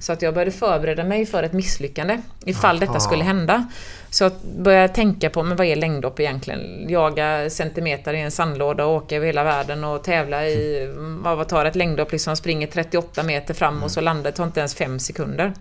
[0.00, 3.00] Så att jag började förbereda mig för ett misslyckande ifall detta Aha.
[3.00, 3.66] skulle hända.
[4.10, 6.88] Så jag började tänka på, men vad är längdhopp egentligen?
[6.88, 11.48] Jaga centimeter i en sandlåda och åka över hela världen och tävla i, vad vad
[11.48, 14.74] tar ett längdhopp, liksom springer 38 meter fram och så landar, det tar inte ens
[14.74, 15.52] 5 sekunder.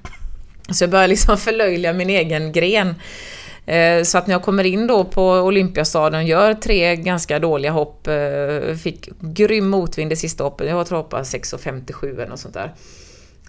[0.72, 2.95] Så jag började liksom förlöjliga min egen gren.
[3.70, 8.07] Eh, Så att när jag kommer in då på Olympiastaden, gör tre ganska dåliga hopp,
[8.07, 12.53] eh, fick grym motvind i sista hoppet, jag tror jag hoppade 6,57 eller något sånt
[12.53, 12.74] där.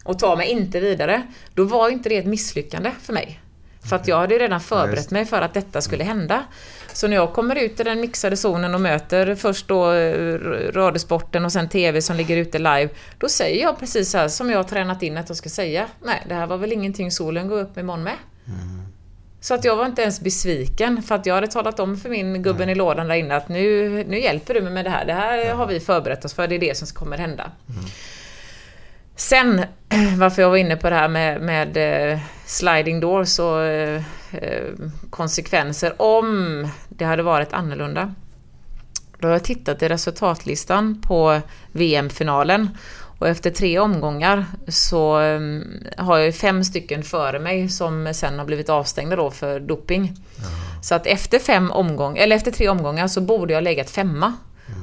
[0.05, 1.23] Och tar mig inte vidare,
[1.55, 3.41] då var inte det ett misslyckande för mig.
[3.89, 6.45] För att jag hade ju redan förberett mig för att detta skulle hända.
[6.93, 10.39] Så när jag kommer ut i den mixade zonen och möter först då eh,
[10.73, 14.51] Radiosporten och sen TV som ligger ute live, då säger jag precis så här som
[14.51, 15.87] jag har tränat in att jag ska säga.
[16.05, 18.17] Nej, det här var väl ingenting solen går upp imorgon med.
[19.41, 22.43] Så att jag var inte ens besviken för att jag hade talat om för min
[22.43, 25.05] gubben i lådan där inne att nu, nu hjälper du mig med det här.
[25.05, 26.49] Det här har vi förberett oss för.
[26.49, 27.51] Det är det som kommer hända.
[29.17, 29.65] Sen,
[30.19, 31.77] varför jag var inne på det här med, med
[32.13, 34.65] eh, sliding doors och eh, eh,
[35.11, 38.15] konsekvenser om det hade varit annorlunda.
[39.19, 41.41] Då har jag tittat i resultatlistan på
[41.73, 42.69] VM-finalen
[43.21, 45.41] och efter tre omgångar så eh,
[45.97, 50.13] har jag ju fem stycken före mig som sen har blivit avstängda då för doping.
[50.83, 54.33] Så att efter fem omgångar, eller efter tre omgångar så borde jag legat femma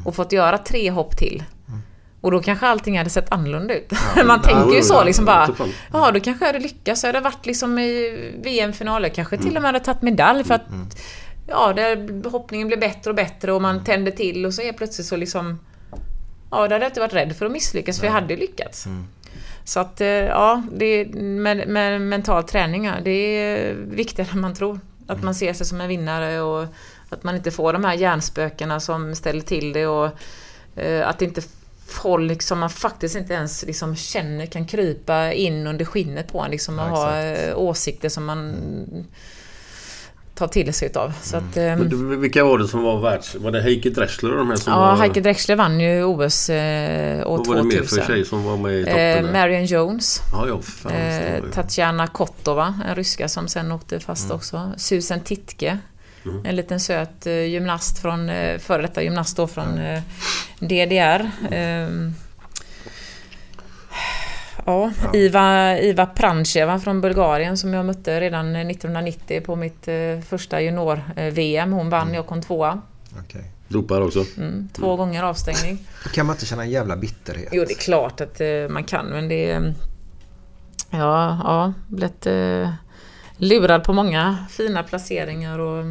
[0.06, 1.44] och fått göra tre hopp till.
[2.22, 3.92] Och då kanske allting hade sett annorlunda ut.
[4.26, 5.50] Man tänker ju så liksom bara,
[5.94, 7.04] ja då kanske jag hade lyckats.
[7.04, 10.68] Jag hade varit liksom i VM-finaler, kanske till och med hade tagit medalj för att
[11.48, 15.08] ja, där hoppningen blev bättre och bättre och man tände till och så är plötsligt
[15.08, 15.60] så liksom
[16.52, 18.88] Ja, där hade jag inte varit rädd för att misslyckas för jag hade lyckats.
[19.64, 24.80] Så att eh, ja, det, med, med mental träning, det är viktigare än man tror.
[25.08, 26.66] Att man ser sig som en vinnare och
[27.10, 30.10] att man inte får de här hjärnspökena som ställer till det och
[30.76, 31.42] eh, att inte
[31.88, 36.52] folk som man faktiskt inte ens liksom känner kan krypa in under skinnet på en
[36.52, 38.56] liksom och Ja, ha eh, åsikter som man
[40.38, 41.14] tar till sig utav.
[41.22, 43.36] Så att, ehm, Men du, Vilka var det som var världs...
[43.36, 44.96] Var det Heike Dressler och de här som Ja, var...
[44.96, 47.70] Heike Drexler vann ju OS eh, år Vad var det 2000.
[47.78, 49.26] mer för tjej som var med i toppen?
[49.26, 49.32] Eh?
[49.32, 50.22] Marion Jones.
[50.32, 54.36] Ja, ja, fan, eh, Tatjana Kotova, en ryska som sen åkte fast Mm.
[54.36, 54.72] också.
[54.78, 55.78] Susan Titke.
[56.26, 56.46] Mm.
[56.46, 60.02] En liten söt eh, gymnast från, eh, före detta gymnast då från eh,
[60.60, 61.32] DDR.
[64.68, 70.62] Ja, Iva, Iva Prancheva från Bulgarien som jag mötte redan 1990 på mitt eh, första
[70.62, 71.74] junior-VM.
[71.74, 72.82] Hon vann, jag kom tvåa.
[73.68, 74.26] Dopar också.
[74.38, 75.88] Mm, två gånger avstängning.
[76.14, 77.50] Kan man inte känna en jävla bitterhet?
[77.52, 79.74] Jo, det är klart att eh, man kan, men det är...
[80.90, 82.72] Ja, ja, blivit eh,
[83.38, 85.86] lurad på många fina placeringar och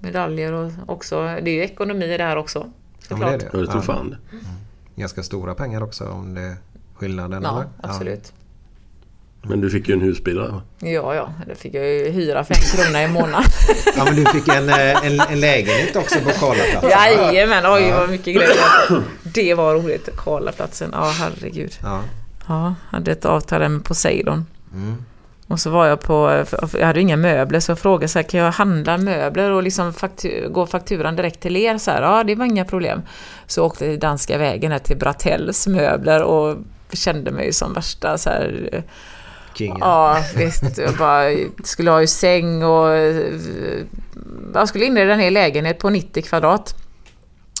[0.00, 1.22] medaljer och också...
[1.22, 2.70] Det är ju ekonomi här också.
[3.08, 3.52] Ja, men det är såklart.
[3.52, 3.58] det.
[3.58, 4.38] Ja, det tror fan det.
[5.00, 6.56] Ganska stora pengar också om det
[6.98, 7.42] skillnaden.
[7.42, 7.66] Ja, eller?
[7.82, 8.32] absolut.
[9.42, 10.62] Men du fick ju en husbil där va?
[10.78, 13.50] Ja, ja, det fick jag ju hyra för en krona i månaden.
[13.96, 16.90] Ja, men du fick en, eh, en, en lägenhet också på Karlaplatsen.
[16.90, 18.00] Jajamän, oj Ja.
[18.00, 18.56] vad mycket grejer.
[19.22, 20.08] Det var roligt.
[20.16, 21.72] Karlaplatsen, ja herregud.
[21.82, 22.00] Ja.
[22.48, 24.46] Ja, hade ett avtal med Poseidon.
[24.72, 24.96] Mm.
[25.48, 26.44] Och så var jag på,
[26.78, 29.92] jag hade inga möbler så jag frågade så här, kan jag handla möbler och liksom
[29.92, 31.78] faktu, gå fakturan direkt till er?
[31.78, 33.02] Så här, ja, det var inga problem.
[33.46, 36.56] Så jag åkte till danska vägen här till Brattells möbler och
[36.92, 38.84] kände mig som värsta så här,
[39.54, 39.76] Kingen.
[39.80, 40.78] Ja, visst.
[40.78, 41.30] Jag bara
[41.64, 43.32] skulle ha ju säng och eh,
[44.54, 46.74] jag skulle inreda en hel lägenhet på 90 kvadrat.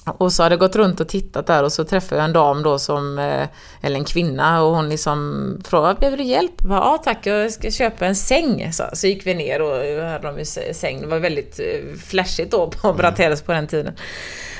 [0.06, 2.62] Och så hade jag gått runt och tittat där och så träffade jag en dam
[2.62, 3.48] då som, eh,
[3.82, 6.52] eller en kvinna och hon liksom frågade, behöver du hjälp?
[6.58, 8.72] Jag bara, ja tack, jag ska köpa en säng.
[8.72, 9.70] Så, så gick vi ner och
[10.10, 10.44] hade de
[10.74, 11.00] säng.
[11.00, 13.94] Det var väldigt eh, flashigt då på Bratells på den tiden.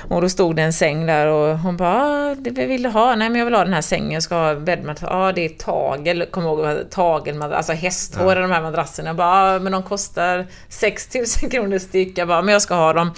[0.09, 3.15] Och då stod det en säng där och hon bara, det vill du ha?
[3.15, 5.11] Nej men jag vill ha den här sängen, jag ska ha bäddmadrass.
[5.11, 9.09] Ja det är tagel, kommer ihåg tagelmadrass, alltså hästhår i de här madrasserna.
[9.09, 12.19] Jag bara, men de kostar 6000 kronor styck.
[12.19, 13.11] Jag bara, men jag ska ha dem.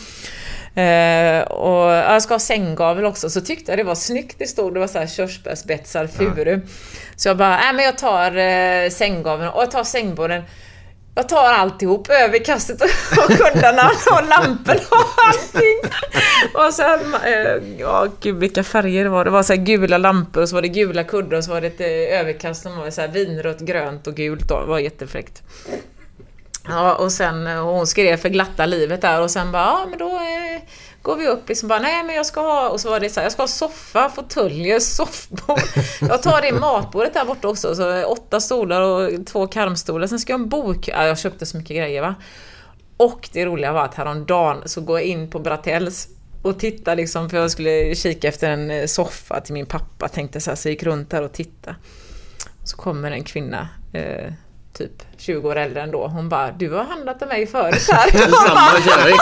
[0.78, 4.36] Eh, och ja, jag ska ha sänggavel också, så tyckte jag det var snyggt.
[4.38, 6.60] Det stod, det var så här körsbärsbetsar furu.
[7.16, 10.42] Så jag bara, nej men jag tar eh, sänggaveln och jag tar sängborren.
[11.14, 12.88] Jag tar alltihop, överkastet och
[13.36, 15.90] kuddarna och lamporna och allting.
[16.54, 19.24] Och sen, eh, ja gud vilka färger det var.
[19.24, 21.66] Det var så gula lampor och så var det gula kuddar och så var det
[21.66, 24.48] ett eh, överkast som var så här vinrött, grönt och gult.
[24.48, 24.60] Då.
[24.60, 25.42] Det var jättefräckt.
[26.68, 29.98] Ja, och sen och hon skrev för glatta livet där och sen bara, ja men
[29.98, 30.62] då eh,
[31.02, 33.20] går vi upp liksom bara, nej men jag ska ha, och så var det så
[33.20, 35.60] här, jag ska ha soffa, fåtöljer, soffbord.
[36.00, 40.06] Jag tar det matbordet där borta också, så åtta stolar och två karmstolar.
[40.06, 42.14] Sen ska jag ha en bok, ja, jag köpte så mycket grejer va.
[42.96, 46.08] Och det roliga var att häromdagen så går jag in på Bratells
[46.42, 50.40] och tittar liksom, för jag skulle kika efter en eh, soffa till min pappa, tänkte
[50.40, 51.76] så här, så jag gick runt där och tittade.
[52.64, 54.32] Så kommer en kvinna eh,
[54.78, 56.06] typ 20 år äldre än då.
[56.06, 58.10] Hon bara, du har handlat av mig förut här.
[58.30, 59.16] Samma kärring.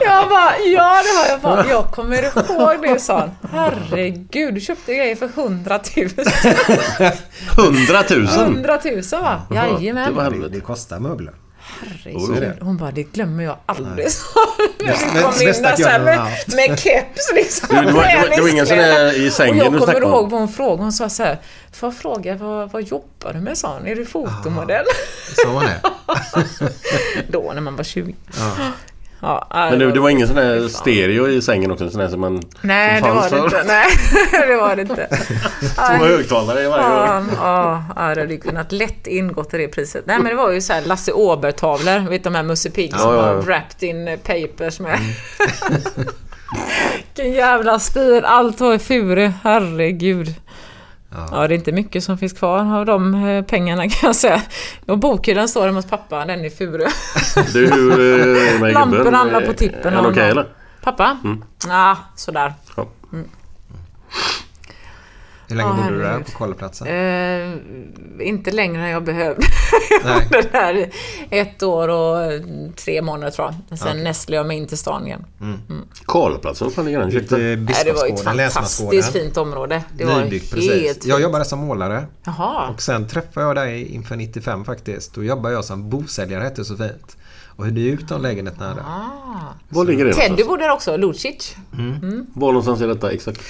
[0.00, 1.40] jag bara, ja det har jag.
[1.40, 3.50] Bara, jag kommer ihåg det, sa hon.
[3.52, 6.08] Herregud, du köpte grejer för 100 000.
[7.58, 8.26] 100 000!
[8.28, 9.42] 100 000 va?
[9.48, 10.18] Det var Jajamän.
[10.18, 10.48] helvete.
[10.54, 11.34] Det kostar möbler.
[11.60, 12.58] Herregud.
[12.60, 14.06] Hon bara, det glömmer jag aldrig.
[14.80, 17.68] Hon kom in där hon med, keps liksom.
[17.70, 19.78] Du, det, var, det, var, det var ingen sån där i Och sängen jag du
[19.78, 20.82] kommer ihåg vad hon frågade.
[20.82, 21.38] Hon sa så här,
[21.72, 23.58] får jag fråga vad, vad jobbar du med?
[23.58, 23.86] Sa hon.
[23.86, 24.84] Är du fotomodell?
[25.44, 25.80] Så var det.
[27.28, 28.14] Då när man var 20.
[28.38, 28.72] Ja.
[29.22, 31.90] Ja, Men det, det var ingen sån där stereo i sängen också?
[31.90, 32.42] Sån där som man...
[32.60, 33.64] Nej, som det var det inte.
[33.66, 33.86] Nej,
[34.48, 35.06] det var det inte.
[35.98, 40.06] Två högtalare i varje ja, ja, det hade kunnat lätt ingått i det priset.
[40.06, 43.00] Nej men det var ju så här Lasse Åberg-tavlor, vet de här Musse Pigg som
[43.00, 43.34] Ja, ja, ja.
[43.34, 44.98] var wrapped in papers med.
[46.96, 50.34] Vilken jävla stil, allt var i furu, herregud.
[51.12, 51.48] Ja.
[51.48, 54.42] det är inte mycket som finns kvar av de eh, pengarna kan jag säga.
[54.86, 56.86] Och bokhyllan står hemma hos pappa, den är furu.
[57.52, 60.30] Du, eh, är Lamporna hamnar på tippen Är av okej någon.
[60.30, 60.46] eller?
[60.82, 61.18] Pappa?
[61.24, 61.44] Mm.
[61.68, 62.54] Ja, sådär.
[62.76, 62.86] Ja.
[65.50, 66.86] Hur länge bodde du där på kolleplatsen?
[66.86, 69.46] Eh, inte längre än jag behövde.
[70.04, 70.28] Nej.
[70.30, 70.90] det där
[71.30, 72.42] ett år och
[72.76, 73.78] tre månader tror jag.
[73.78, 75.24] Sen nästlade jag mig in till stan igen.
[76.06, 77.10] Karlaplatsen, vad fan ligger den?
[77.10, 79.82] I det var ju ett fantastiskt fint område.
[79.96, 80.92] Det var Nybyggt helt precis.
[80.92, 81.04] fint.
[81.04, 82.06] Jag jobbade som målare.
[82.24, 82.68] Jaha.
[82.68, 85.14] Och sen träffade jag dig inför 95 faktiskt.
[85.14, 87.16] Då jobbade jag som bosäljare hette det så fint.
[87.56, 88.84] Och hyrde ut de lägenheterna där.
[89.68, 91.56] Var ligger det Teddy bodde där också, Lucic.
[92.34, 93.40] Var någonstans är detta exakt?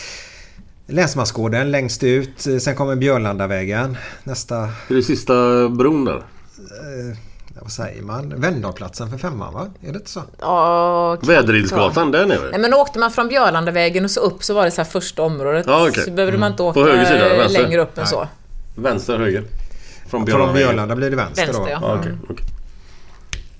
[0.90, 2.46] Länsmansgården längst ut.
[2.60, 3.96] Sen kommer Björlandavägen.
[4.24, 4.56] Nästa,
[4.88, 6.16] Är det sista bron där?
[6.16, 7.16] eh,
[7.60, 8.40] vad säger man?
[8.40, 9.66] Vänndalplatsen för femman va?
[9.82, 10.22] Är det inte så?
[10.40, 12.50] Ja, Väderidsgatan, där nere?
[12.50, 15.22] Nej men åkte man från Björlandavägen och så upp så var det så här första
[15.22, 15.66] området.
[15.68, 16.04] Ja, okej.
[16.04, 17.62] Så behövde man inte åka På höger sida, vänster?
[17.62, 18.28] längre upp än så.
[18.74, 19.40] Vänster, höger?
[19.40, 20.54] Från Från Björnvägen?
[20.54, 21.70] Björlanda blir det vänster, Vänster, då.
[21.70, 21.78] ja.
[21.82, 22.46] Ja, okej, okej.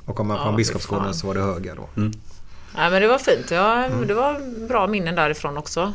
[0.05, 1.89] Och om man Ja, från Biskopsgården så var det höger då.
[1.95, 3.51] Nej men det var fint.
[3.51, 4.07] Ja, Mm.
[4.07, 5.93] Det var bra minnen därifrån också.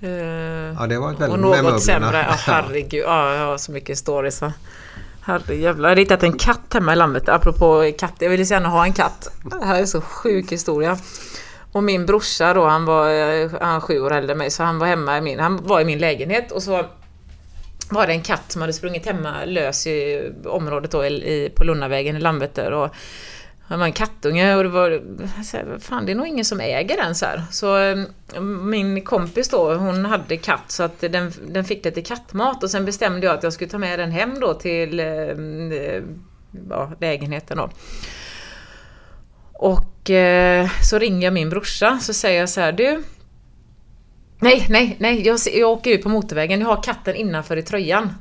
[0.00, 0.10] Eh,
[0.78, 2.26] Ja, det var ett och väldigt med något sämre.
[2.28, 3.04] Ja, herregud.
[3.06, 4.40] Ja, jag har så mycket stories.
[5.20, 5.88] Herrejävlar.
[5.88, 7.28] Jag har hittat en katt hemma i landet.
[7.28, 8.14] Apropå katt.
[8.18, 9.28] Jag ville så gärna ha en katt.
[9.60, 10.98] Det här är så sjuk historia.
[11.72, 13.08] Och min brorsa då, han var,
[13.64, 15.80] han var sju år äldre än mig, så han var hemma i min, han var
[15.80, 16.84] i min lägenhet och så
[17.90, 22.16] var det en katt som hade sprungit hemma lös i området då i, på Lunnavägen
[22.16, 22.72] i Landvetter.
[22.72, 22.90] Och
[23.68, 25.02] han var en kattunge och det var...
[25.52, 27.42] jag Fan, det är nog ingen som äger den så här.
[27.50, 32.62] Så ehm, min kompis då, hon hade katt så att den, den fick lite kattmat
[32.62, 36.02] och sen bestämde jag att jag skulle ta med den hem då till ehm, eh,
[36.70, 37.70] ja, lägenheten då.
[39.52, 43.02] Och eh, så ringer jag min brorsa så säger jag så här, du
[44.40, 45.26] Nej, nej, nej.
[45.26, 46.60] Jag, jag åker ut på motorvägen.
[46.60, 48.14] Jag har katten innanför i tröjan.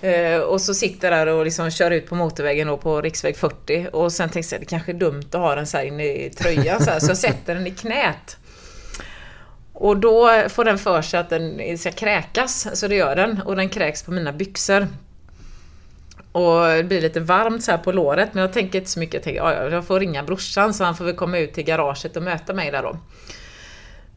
[0.00, 3.88] Eh, och så sitter där och liksom kör ut på motorvägen då på riksväg 40.
[3.92, 6.30] Och sen tänkte jag det kanske är dumt att ha den så här inne i
[6.30, 6.82] tröjan.
[6.82, 8.36] Så, här, så jag sätter den i knät.
[9.72, 12.68] Och då får den för sig att den ska kräkas.
[12.80, 13.40] Så det gör den.
[13.44, 14.88] Och den kräks på mina byxor.
[16.32, 18.34] Och det blir lite varmt så här på låret.
[18.34, 19.14] Men jag tänker inte så mycket.
[19.14, 21.64] Jag tänker "Ja, ja, jag får ringa brorsan så han får väl komma ut till
[21.64, 22.98] garaget och möta mig där då.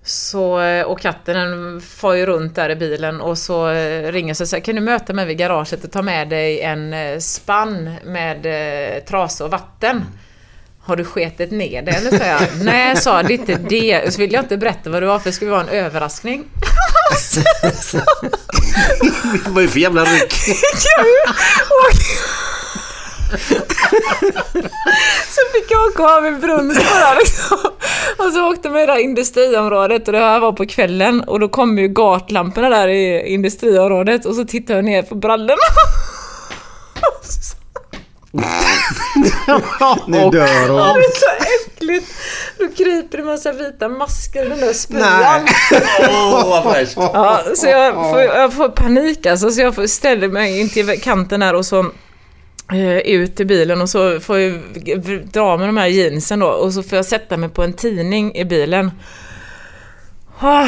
[0.09, 4.45] Så, eh, och katten far ju runt där i bilen och så eh, ringer så
[4.45, 8.45] säger kan du möta mig vid garaget och ta med dig en eh, spann med
[9.05, 10.05] trasor och vatten?
[10.79, 12.17] Har du sketit ner det eller?
[12.17, 12.41] sa jag.
[12.63, 14.13] Nej, sa det är inte det.
[14.13, 16.45] Så vill jag inte berätta vad det var för det skulle vara en överraskning.
[19.45, 20.33] Vad är det för jävla ryck?
[25.29, 27.57] Så fick jag åka av en bara liksom.
[28.17, 31.39] Och så åkte vi i det här industriområdet och det här var på kvällen och
[31.39, 35.57] då kom ju gatlamporna där i industriområdet och så tittade jag ner på brallorna.
[40.07, 40.77] Ni dör och...
[40.77, 42.07] det är så äckligt.
[42.57, 45.45] Då kryper det massa vita maskar i den där spyan.
[45.71, 45.79] Nej.
[46.09, 46.97] Åh, vad fräscht.
[46.97, 51.01] Ja, så jag får, jag får panik alltså, så jag får ställa mig in till
[51.01, 51.85] kanten där och så
[52.71, 54.61] Eh, ut i bilen och så får jag
[55.31, 58.35] dra med de här jeansen då och så får jag sätta mig på en tidning
[58.35, 58.91] i bilen.
[60.39, 60.67] Ah,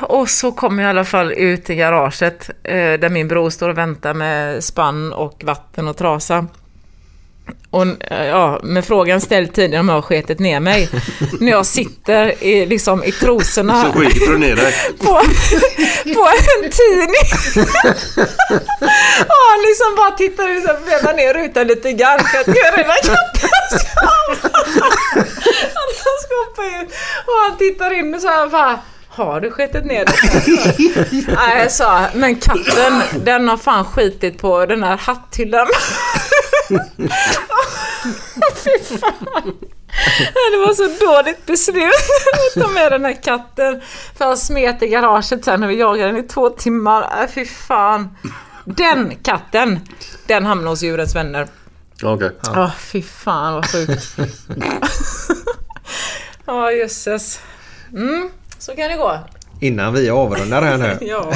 [0.00, 3.68] och så kommer jag i alla fall ut i garaget eh, där min bror står
[3.68, 6.46] och väntar med spann och vatten och trasa.
[7.70, 10.88] Och eh, ja, med frågan ställd tidigare om jag har sketit ner mig.
[11.40, 14.74] När jag sitter i, liksom, i trosorna Så skiter du ner dig.
[14.98, 15.04] på,
[16.14, 17.26] på en tidning.
[19.28, 23.78] han liksom bara tittar och vevar ner rutan lite grann för att den här katten
[23.78, 24.00] ska
[25.84, 26.90] han ska hoppa ut.
[27.26, 28.78] Och han tittar in och så här bara
[29.08, 30.14] har du skitit ner dig?
[31.28, 35.66] Nej, jag sa, men katten den har fan skitit på den här hatthyllan.
[38.64, 39.56] Fy fan.
[40.52, 41.92] Det var så dåligt beslut
[42.56, 43.80] att ta med den här katten.
[44.16, 47.22] För han smet i garaget sen och vi jagade den i två timmar.
[47.22, 48.16] Äh, fy fan.
[48.64, 49.80] Den katten,
[50.26, 51.48] den hamnade hos djurens vänner.
[52.02, 52.30] Okej.
[52.42, 54.16] Ja, fy fan vad sjukt.
[56.46, 57.40] Ja, jösses.
[57.92, 59.18] Mm, så kan det gå.
[59.60, 60.98] Innan vi avrundar här nu.
[61.06, 61.32] Ja.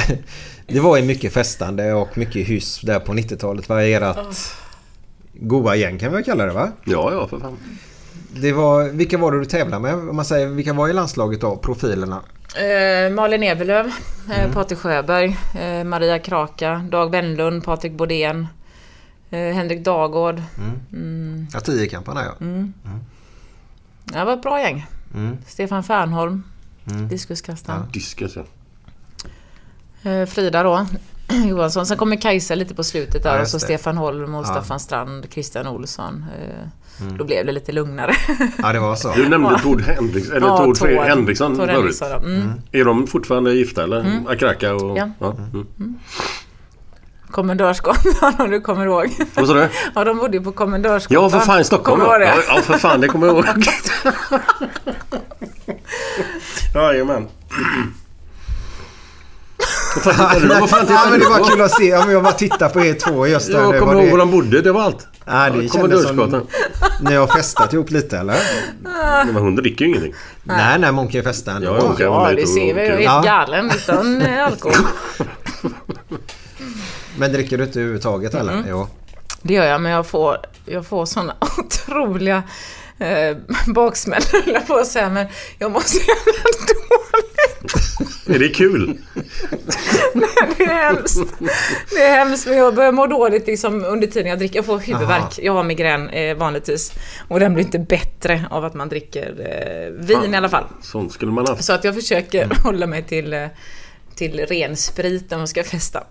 [0.67, 3.69] Det var ju mycket festande och mycket hyss där på 90-talet.
[3.69, 4.17] Vad är ert
[5.39, 6.71] goa gäng kan vi väl kalla det va?
[6.83, 7.57] Ja, ja, för fan.
[8.41, 9.93] Det var, vilka var det du tävlade med?
[9.93, 11.57] Om man säger, vilka var i landslaget då?
[11.57, 12.21] Profilerna?
[12.55, 13.91] Eh, Malin Eberlöv,
[14.31, 18.47] eh, Patrik Sjöberg, eh, Maria Kraka, Dag Wennlund, Patrik Bodén,
[19.29, 20.41] eh, Henrik Dagård.
[21.53, 22.45] Ja, tiokamparna ja.
[24.03, 24.85] Det var ett bra gäng.
[25.13, 25.37] Mm.
[25.47, 26.43] Stefan Fernholm,
[27.09, 27.91] diskuskastaren.
[27.93, 28.43] Diskus ja.
[30.11, 30.85] Eh, Frida då,
[31.47, 31.85] Johansson.
[31.85, 33.63] Sen kommer Kajsa lite på slutet där Ja, och så det.
[33.63, 34.45] Stefan Holm och Ja.
[34.45, 36.25] Staffan Strand, Christian Olsson.
[36.39, 38.15] Eh, Då blev det lite lugnare.
[38.57, 39.11] Ja, det var så.
[39.15, 40.89] Du nämnde Tord Henriks, eller Ja, Tord Tord.
[40.89, 41.97] Henriksson Tord förut.
[42.01, 42.17] Ja.
[42.17, 42.51] Mm.
[42.71, 43.99] Är de fortfarande gifta eller?
[43.99, 44.27] Mm.
[44.27, 44.97] Akraka och...
[44.97, 45.09] Ja.
[45.19, 45.35] ja.
[45.53, 45.95] Mm.
[47.31, 49.11] Kommendörsgatan om du kommer ihåg.
[49.35, 49.69] Vad sa du?
[49.95, 51.23] Ja, de bodde ju på Kommendörsgatan.
[51.23, 52.01] Ja, för fan i Stockholm.
[52.01, 52.35] Kommer ja.
[52.35, 52.43] det?
[52.47, 53.45] ja, för fan det kommer jag ihåg.
[56.73, 57.27] Jajamän.
[60.59, 61.95] Vad fan Ja, men det var kul att se.
[61.97, 63.59] Om jag bara tittar på er två just där.
[63.59, 65.07] Jag kommer ihåg det- var de bodde, det var allt.
[65.25, 66.47] Ja, det Ja, kändes som...
[67.01, 68.35] Ni har festat ihop lite eller?
[69.25, 70.13] Men hon dricker ju ingenting.
[70.43, 71.67] Nej, nej, men hon kan ju festa ändå.
[71.99, 72.79] Ja, vara Ja, det ser vi.
[72.81, 73.21] Jag är helt Ja.
[73.21, 74.75] galen utan eh, alkohol.
[77.17, 78.53] Men dricker du inte överhuvudtaget eller?
[78.53, 78.65] Mm.
[78.69, 78.87] Jo.
[79.41, 82.43] Det gör jag, men jag får, jag får såna otroliga
[82.99, 83.37] eh,
[83.67, 85.09] baksmällor, på att säga.
[85.09, 85.27] Men
[85.59, 86.33] jag mår så jävla
[86.67, 87.96] dåligt.
[88.29, 88.97] Är det kul?
[90.57, 91.33] Det är hemskt.
[91.89, 94.55] Det är hemskt, men jag börjar må dåligt liksom, under tiden jag dricker.
[94.55, 95.39] Jag får huvudvärk.
[95.41, 96.91] Jag har migrän eh, vanligtvis.
[97.27, 100.63] Och den blir inte bättre av att man dricker eh, vin i alla fall.
[100.81, 101.63] Sånt skulle man haft.
[101.63, 103.45] Så att jag försöker hålla mig till, eh,
[104.15, 106.03] till ren sprit när man ska festa.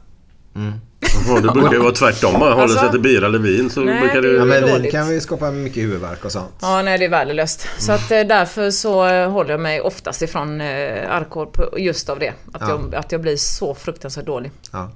[1.28, 2.34] Ja, det brukar ju vara tvärtom.
[2.34, 2.78] Håller Alltså?
[2.78, 4.36] sig till bira eller vin så Nej, brukar det- det...
[4.38, 6.50] Ja, men vin kan ju skapa mycket huvudvärk och sånt.
[6.60, 7.66] Ja, nej det är värdelöst.
[7.78, 12.08] Så att eh, därför så eh, håller jag mig oftast ifrån eh, alkohol på, just
[12.08, 12.32] av det.
[12.52, 12.68] Att, Ja.
[12.68, 14.50] jag, att jag blir så fruktansvärt dålig.
[14.72, 14.90] Ja.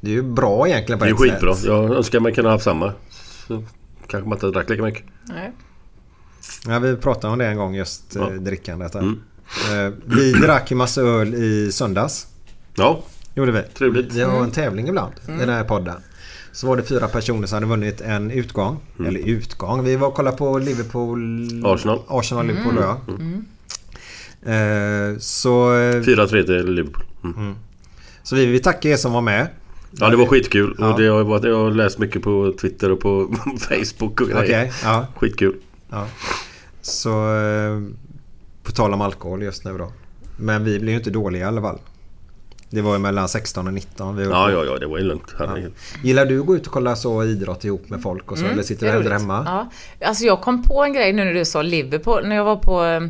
[0.00, 1.54] Det är ju bra egentligen på Det är ett skitbra.
[1.54, 1.64] sätt.
[1.64, 2.92] Jag önskar man kunde ha haft samma.
[3.48, 3.64] Så
[4.06, 5.04] kanske man inte drack lika mycket.
[5.24, 5.52] Nej.
[6.66, 8.20] Ja, vi pratade om det en gång just Ja.
[8.30, 8.94] eh, drickandet.
[8.94, 9.00] Här.
[9.00, 9.20] Mm.
[9.86, 12.26] Eh, vi drack ju massa öl i söndags.
[12.74, 13.00] Ja,
[13.34, 13.62] Gjorde vi.
[13.62, 14.12] Trevligt.
[14.12, 15.96] Vi har en tävling ibland i den här podden.
[16.52, 18.80] Så var det fyra personer som hade vunnit en utgång.
[19.06, 19.84] Eller utgång.
[19.84, 21.48] Vi var och kollade på Liverpool...
[21.64, 22.00] Arsenal.
[22.08, 23.00] Arsenal Liverpool ja.
[24.52, 27.04] Eh, så, eh, 4-3 till Liverpool.
[27.24, 27.54] Mm.
[28.22, 29.46] så vi vill tacka er som var med.
[29.90, 30.76] Ja, det var skitkul.
[30.78, 30.92] Ja.
[30.92, 34.42] Och det har varit, jag har läst mycket på Twitter och på Facebook och grejer.
[34.42, 35.06] Okej, ja.
[35.16, 35.54] Skitkul.
[35.90, 36.06] Ja.
[36.82, 37.80] Så eh,
[38.62, 39.92] på tal om alkohol just nu då.
[40.36, 41.78] Men vi blev ju inte dåliga i alla fall.
[42.72, 44.16] Det var ju mellan 16 och 19.
[44.16, 44.78] Vi Ja, ja, ja.
[44.78, 45.34] Det var ju lugnt.
[45.38, 45.72] Herregud.
[46.02, 48.46] Gillar du att gå ut och kolla så idrott ihop med folk och så?
[48.46, 49.42] eller sitter du Mm, hellre hemma?
[50.00, 50.06] Ja.
[50.08, 52.26] Alltså jag kom på en grej nu när du sa Liverpool.
[52.28, 53.00] När jag var på eh,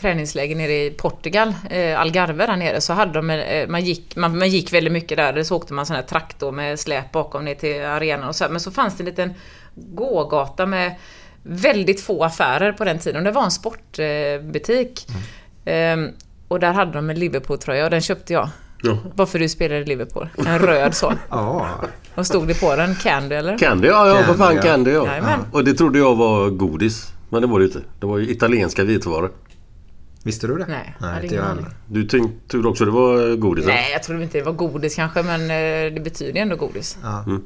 [0.00, 4.38] träningsläger nere i Portugal, eh, Algarve där nere, så hade de, eh, man, gick, man,
[4.38, 5.42] man gick väldigt mycket där.
[5.42, 8.46] Så åkte man sån här traktor med släp bakom ner till arenan och så.
[8.50, 9.34] Men så fanns det en liten
[9.74, 10.94] gågata med
[11.42, 13.24] väldigt få affärer på den tiden.
[13.24, 15.06] Det var en sportbutik.
[15.64, 16.08] Ehm,
[16.48, 18.48] och där hade de en Liverpool-tröja och den köpte jag.
[18.82, 18.98] Ja.
[19.14, 20.28] Bara för du spelade i Liverpool.
[20.46, 21.12] En röd så.
[21.30, 21.68] Ja.
[22.14, 22.94] Och stod det på den?
[22.94, 23.58] Candy eller?
[23.58, 25.08] Candy, ja, ja vad fan Candy, ja.
[25.52, 27.12] Och det trodde jag var godis.
[27.28, 27.82] Men det var det inte.
[28.00, 29.30] Det var ju italienska vitvaror.
[30.24, 30.66] Visste du det?
[30.66, 31.64] Nej, Nej inte jag heller.
[31.86, 33.64] Du tänkte också det var godis?
[33.64, 33.74] eller?
[33.74, 36.98] Nej, jag trodde inte det var godis kanske, men eh, det betyder ju ändå godis.
[37.02, 37.24] Ja.
[37.26, 37.42] Men,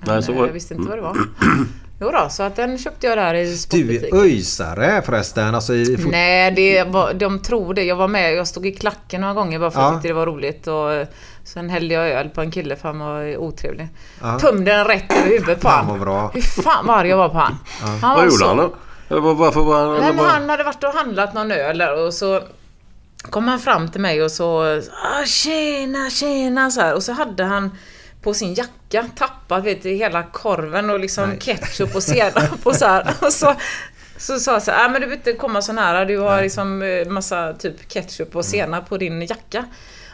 [0.00, 0.48] Nej, så eh, var det.
[0.48, 1.16] Jag visste inte vad det var.
[2.00, 4.18] Jo då, så att den köpte jag där i Du sportbutiken.
[4.18, 5.54] är öjsare förresten.
[5.54, 7.84] Alltså i fot- Nej, det var, de tror det.
[7.84, 9.88] Jag var med, jag stod i klacken några gånger bara för att Ja.
[9.92, 10.66] jag tyckte det var roligt.
[10.66, 11.06] Och eh,
[11.44, 13.88] sen hällde jag öl på en kille för han var otrevlig.
[14.20, 14.38] Ja.
[14.38, 15.86] Tömde den rätt över huvudet på han.
[15.86, 16.30] vad bra.
[16.34, 17.58] Hur fan vad jag var på han.
[17.80, 18.74] han var Vad gjorde så- han då?
[19.08, 19.92] Eller var- varför var han...
[19.94, 22.40] Nej, men var- han hade varit och handlat någon öl där och så
[23.30, 24.62] kom han fram till mig och så
[25.04, 26.94] ah, Tjena, tjena så här.
[26.94, 27.70] Och så hade han
[28.26, 31.38] på sin jacka tappat vet du, hela korven och liksom Nej.
[31.38, 33.14] ketchup och senap och så här.
[33.22, 33.54] Och så,
[34.16, 36.04] så sa jag så här, ah, men du behöver inte komma så nära.
[36.04, 39.64] Du har liksom eh, massa typ ketchup och senap på din jacka.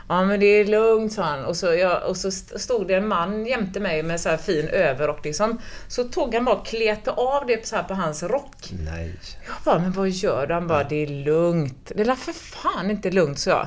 [0.08, 1.44] Ja men det är lugnt sa han.
[1.44, 4.36] Och så, jag, och så st- stod det en man jämte mig med så här
[4.36, 5.60] fin överrock liksom.
[5.88, 8.70] Så tog han bara och kletade av det så här på hans rock.
[8.84, 9.14] Nej.
[9.46, 10.54] Jag bara, men vad gör du?
[10.54, 11.92] Han bara, det är lugnt.
[11.94, 13.66] Det är för fan inte lugnt, så jag.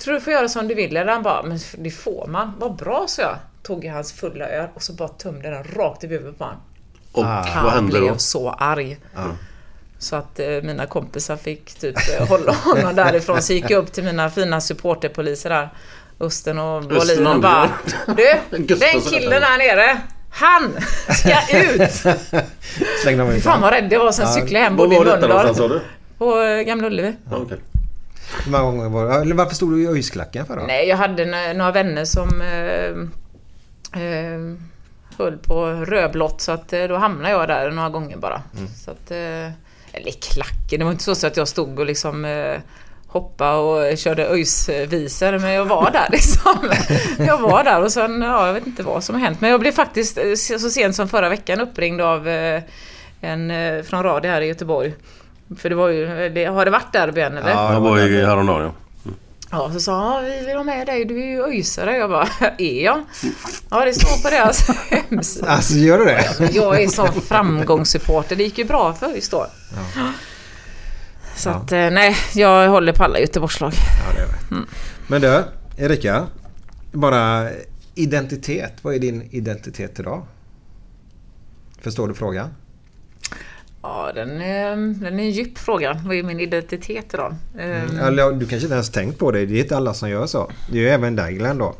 [0.00, 0.96] Tror du får göra som du vill?
[0.96, 2.52] Eller han bara, men det får man.
[2.58, 3.36] Vad bra, så jag.
[3.66, 6.60] Tog jag hans fulla öl och så bara tömde den rakt i huvudet på honom.
[7.12, 7.36] Och Ah.
[7.44, 8.18] vad Han hände blev då?
[8.18, 8.98] så arg.
[9.98, 13.42] Så att eh, mina kompisar fick typ eh, hålla honom därifrån.
[13.42, 15.68] Så gick jag upp till mina fina supporterpoliser där.
[16.20, 17.70] Östen och Wåhlin och bara
[18.06, 18.34] Du,
[18.74, 20.00] den killen där nere.
[20.30, 20.76] Han
[21.08, 21.90] ska ut!
[23.02, 24.12] Slängde de ut Fan vad rädd jag var.
[24.12, 25.80] Sen cyklade jag hem Var både i Mölndal
[26.18, 27.16] på eh, Gamla Ullevi.
[27.30, 27.58] Ja, okej.
[28.44, 29.34] Hur många gånger var det?
[29.34, 30.62] Varför stod du i öjsklacken för då?
[30.62, 33.23] Nej, jag hade några vänner som eh,
[33.96, 34.56] eh,
[35.18, 38.42] höll på rödblått så att eh, då hamnade jag där några gånger bara.
[38.84, 39.16] Så att, eh,
[39.92, 42.56] eller i klacken, det var inte så, så att jag stod och liksom eh,
[43.06, 46.70] hoppa och körde öjsvisor men jag var där liksom.
[47.18, 49.40] Jag var där och sen, ja jag vet inte vad som har hänt.
[49.40, 50.18] Men jag blev faktiskt
[50.60, 52.62] så sent som förra veckan uppringd av eh,
[53.20, 53.52] en
[53.84, 54.94] från radio här i Göteborg.
[55.58, 56.06] För det var ju,
[56.48, 57.50] har det varit derby än eller?
[57.50, 58.72] Ja, Jag var ju häromdagen
[59.54, 59.64] ja.
[59.68, 61.96] Ja, så sa han, ja, vi vill ha med dig, du är ju öjsare.
[61.96, 62.28] Jag bara,
[62.58, 63.04] är jag?
[63.70, 65.46] Ja, det står på deras hemsida.
[65.48, 66.50] Alltså gör du det?
[66.52, 69.46] Jag är sån framgångssupporter, det gick ju bra för ÖIS då.
[71.36, 73.72] Så att, eh, nej, jag håller på alla Göteborgslag.
[73.74, 74.66] Ja, det är det.
[75.06, 75.44] Men du,
[75.76, 76.26] Erika.
[76.92, 77.50] Bara
[77.94, 78.72] identitet.
[78.82, 80.26] Vad är din identitet idag?
[81.80, 82.48] Förstår du frågan?
[83.86, 86.00] Ja, den är, den är en djup fråga.
[86.06, 87.34] Vad är min identitet idag?
[87.58, 89.46] Eh, Eller du kanske inte ens tänkt på det.
[89.46, 90.50] Det är inte alla som gör så.
[90.72, 91.74] Det är ju även dig Glenn då.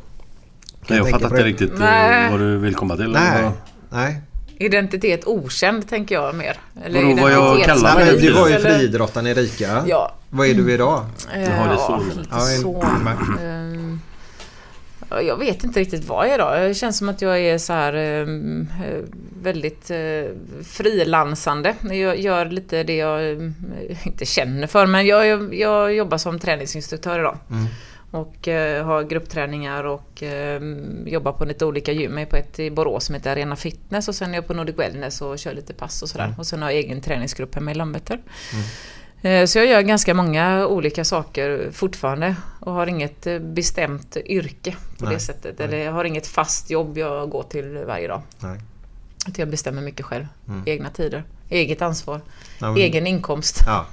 [0.87, 1.49] Nej, jag tänka fattar inte det.
[1.49, 2.31] riktigt eh, Nej.
[2.31, 3.11] vad du vill komma till.
[3.11, 3.49] Nej.
[3.89, 4.21] Nej.
[4.57, 6.57] Identitet okänd, tänker jag mer.
[6.85, 8.17] Eller Vadå, vad jag kallar mig?
[8.21, 9.83] du var ju friidrottaren Erika.
[9.87, 10.15] Ja.
[10.29, 11.05] Vad är du idag?
[11.35, 12.01] Eh, Jaha, det är så.
[12.31, 12.85] ja, så.
[15.09, 16.69] Ehm, ja, Jag vet inte riktigt vad jag är idag.
[16.69, 19.03] Det känns som att jag är så här ehm, eh,
[19.41, 19.97] väldigt eh,
[20.63, 21.75] frilansande.
[21.81, 24.85] Jag gör lite det jag eh, inte känner för.
[24.85, 27.37] Men jag, jag, jag jobbar som träningsinstruktör idag.
[28.11, 30.61] Och eh, har gruppträningar och eh,
[31.05, 32.11] jobbar på lite olika gym.
[32.13, 34.53] Jag är på ett i Borås som heter Arena Fitness och sen är jag på
[34.53, 36.35] Nordic Wellness och kör lite pass och sådär.
[36.37, 38.15] Och sen har jag egen träningsgrupp hemma i Landvetter.
[38.15, 38.59] Eh,
[39.47, 45.05] Så jag gör ganska många olika saker fortfarande och har inget eh, bestämt yrke på
[45.05, 45.59] Nej, det sättet.
[45.59, 48.21] Eller jag har inget fast jobb jag går till varje dag.
[48.39, 48.59] Nej.
[49.27, 50.27] Att jag bestämmer mycket själv.
[50.65, 52.21] Egna tider, eget ansvar,
[52.59, 53.59] Ja, men- egen inkomst.
[53.67, 53.85] Ja.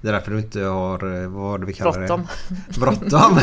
[0.00, 2.26] Det är därför du inte har, eh, vad vi kallar Bråttom.
[2.48, 2.80] det?
[2.80, 3.34] Bråttom?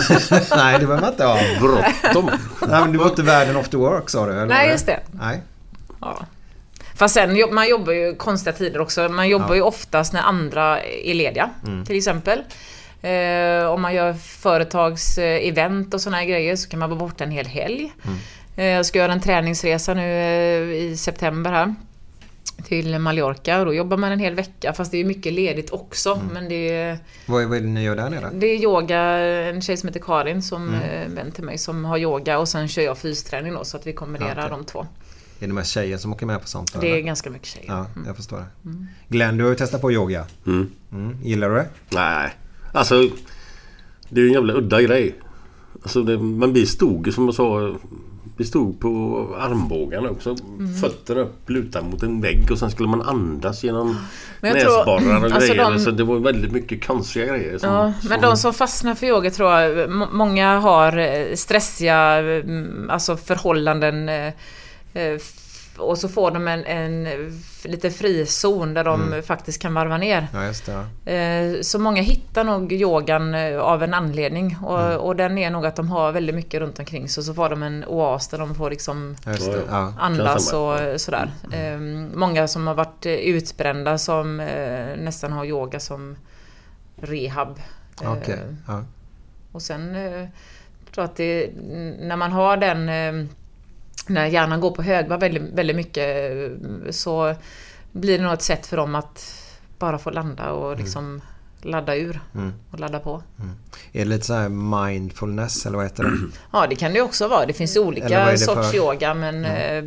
[0.58, 1.40] Nej det behöver man inte ha.
[1.62, 2.30] Bråttom.
[2.68, 4.32] Nej men du var inte världen after work sa du?
[4.32, 4.46] Eller?
[4.46, 5.00] Nej, just det.
[5.12, 5.42] Nej.
[6.02, 6.26] Ja.
[7.00, 9.10] Fast sen, man jobbar ju konstiga tider också.
[9.10, 11.50] Man jobbar ju oftast när andra är lediga,
[11.88, 12.40] till exempel.
[13.02, 17.32] Eh, om man gör företagsevent och såna här grejer så kan man vara borta en
[17.32, 17.94] hel helg.
[18.56, 21.76] Eh, jag ska göra en träningsresa nu eh, i september här.
[22.66, 24.74] Till Mallorca och då jobbar man en hel vecka.
[24.74, 26.22] Fast det är mycket ledigt också.
[26.34, 28.30] Men det är, Vad, vad är det ni gör där nere?
[28.34, 29.00] det är yoga,
[29.50, 32.68] en tjej som heter Karin som är vän till mig som har yoga och sen
[32.68, 34.88] kör jag fysträning då så att vi kombinerar Ja, de två.
[35.40, 36.78] Är det mest tjejer som åker med på sånt?
[36.82, 37.02] Det är eller?
[37.02, 37.68] ganska mycket tjejer.
[37.68, 38.46] Ja, jag förstår det.
[39.08, 40.26] Glenn, du har ju testat på yoga.
[40.48, 40.70] Mm.
[40.92, 41.18] Mm.
[41.24, 41.68] Gillar du det?
[41.90, 42.34] Nej,
[42.74, 42.96] alltså
[44.10, 45.16] det är ju en jävla udda grej.
[45.84, 47.76] Alltså det, man blir stod som jag sa.
[48.38, 48.90] Vi stod på
[49.40, 50.30] armbågarna också.
[50.60, 50.74] Mm.
[50.76, 53.98] Fötterna upp, lutade mot en vägg och sen skulle man andas genom
[54.42, 55.72] Men näsborrar och alltså grejer.
[55.72, 57.58] de- Så det var väldigt mycket konstiga grejer.
[57.58, 61.96] Som, Ja, men de som fastnar för yoga tror jag, må- många har eh, stressiga
[62.20, 64.10] mm, alltså förhållanden.
[64.94, 65.20] Eh,
[65.78, 67.08] och så får de en, en
[67.64, 69.24] lite frizon där de Mm.
[69.24, 70.28] faktiskt kan varva ner.
[70.34, 70.86] Ja, just det.
[71.06, 71.12] ja.
[71.12, 74.98] Eh, Så många hittar nog yogan eh, av en anledning och, Mm.
[75.00, 77.64] och den är nog att de har väldigt mycket runt omkring sig så får de
[77.64, 79.16] en oas där de får liksom
[79.70, 81.32] Ja, andas och sådär.
[81.52, 81.80] Eh,
[82.18, 84.38] Många som har varit utbrända som
[84.98, 86.16] nästan har yoga som
[87.02, 87.60] rehab.
[88.02, 88.40] Eh, Okej.
[88.68, 88.84] Ja.
[89.52, 91.50] Och sen tror jag att det,
[92.00, 93.26] när man har den, eh,
[94.08, 96.52] när hjärnan går på högvarv väldigt, väldigt mycket
[96.90, 97.36] så
[97.92, 99.34] blir det nog ett sätt för dem att
[99.80, 101.22] bara få landa och liksom
[101.62, 102.20] ladda ur
[102.72, 103.24] och ladda på.
[103.92, 106.10] Är det lite så här mindfulness eller vad heter det?
[106.54, 107.46] Ja, det kan det också vara.
[107.46, 109.84] Det finns olika det sorts för- yoga men eh,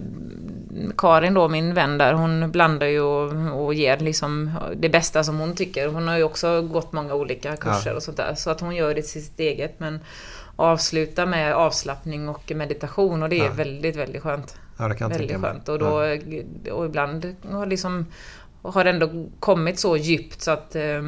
[0.99, 5.39] Karin då, min vän där, hon blandar ju och, och ger liksom det bästa som
[5.39, 5.89] hon tycker.
[5.89, 7.97] Hon har ju också gått många olika kurser Ja.
[7.97, 8.35] och sånt där.
[8.35, 10.01] Så att hon gör det till sitt eget men
[10.57, 13.53] avsluta med avslappning och meditation och det är Ja.
[13.53, 14.57] väldigt, väldigt skönt.
[14.79, 15.69] Ja, det kan väldigt tänka skönt.
[15.69, 15.87] Och, då,
[16.73, 18.07] och ibland har, liksom,
[18.63, 21.03] har det ändå kommit så djupt så att eh,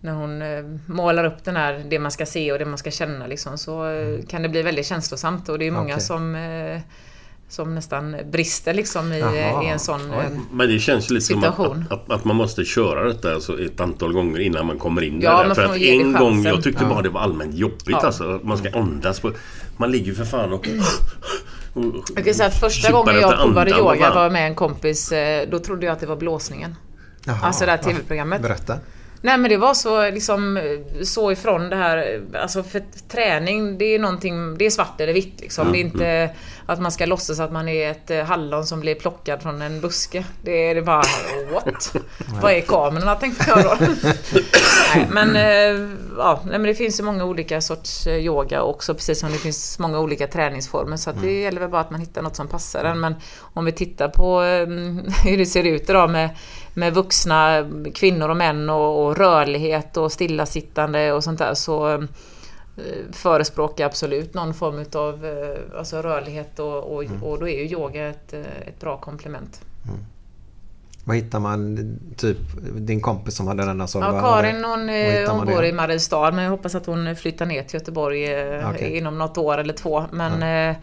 [0.00, 2.90] när hon eh, målar upp den här, det man ska se och det man ska
[2.90, 5.94] känna liksom, så eh, kan det bli väldigt känslosamt och det är många Mm.
[5.94, 6.06] Okej.
[6.06, 6.80] som, eh,
[7.52, 9.18] som nästan brister liksom i,
[9.64, 10.00] i en sån...
[10.00, 10.16] Oj.
[10.24, 11.84] eh, Men det känns ju lite som Situation.
[11.90, 15.20] att, att, att man måste köra detta alltså ett antal gånger innan man kommer in
[15.20, 16.88] Ja, man För att en gång, jag tyckte Ja.
[16.90, 17.98] bara det var allmänt jobbigt Ja.
[17.98, 18.34] alltså.
[18.34, 19.32] Att Man ska andas på...
[19.76, 20.68] Man ligger ju för fan och...
[21.74, 21.84] och
[22.16, 25.58] Jag kan säga att första gången jag provade yoga var med en kompis, eh, då
[25.58, 26.74] trodde jag att det var blåsningen.
[27.24, 27.38] Jaha.
[27.42, 27.78] Alltså det här.
[27.78, 28.42] TV-programmet.
[28.42, 28.78] Berätta.
[29.24, 30.60] Nej men det var så liksom
[31.02, 35.40] så ifrån det här, alltså för träning det är någonting, det är svart eller vitt
[35.40, 35.72] liksom.
[35.72, 36.30] Det är inte
[36.72, 39.80] att man ska låtsas att man är ett eh, hallon som blir plockad från en
[39.80, 40.24] buske.
[40.42, 41.02] Det är det bara,
[41.52, 41.94] what?
[42.42, 43.76] Vad är kamerorna tänkte jag då.
[44.94, 48.94] nej, men, eh, ja, nej, men det finns ju många olika sorts eh, yoga också
[48.94, 52.00] precis som det finns många olika träningsformer så att det gäller väl bara att man
[52.00, 53.00] hittar något som passar en.
[53.00, 54.66] Men om vi tittar på eh,
[55.24, 56.30] hur det ser ut idag med,
[56.74, 62.00] med vuxna kvinnor och män och, och rörlighet och stillasittande och sånt där så eh,
[63.12, 67.68] förespråkar jag absolut någon form av eh, alltså rörlighet och, och, och då är ju
[67.68, 69.60] yoga ett, eh, ett bra komplement.
[71.04, 71.78] Vad hittar man?
[72.16, 72.38] Typ
[72.76, 74.02] din kompis som hade denna sån?
[74.02, 75.68] Ja, Karin hon, eh, hon bor det?
[75.68, 78.96] i Mariestad men jag hoppas att hon flyttar ner till Göteborg eh, Okej.
[78.98, 80.04] inom något år eller två.
[80.12, 80.76] Men eh,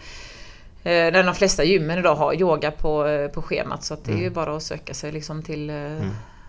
[0.94, 4.14] eh, de flesta gymmen idag har yoga på, eh, på schemat så att det är
[4.14, 4.24] Mm.
[4.24, 5.76] ju bara att söka sig liksom till eh,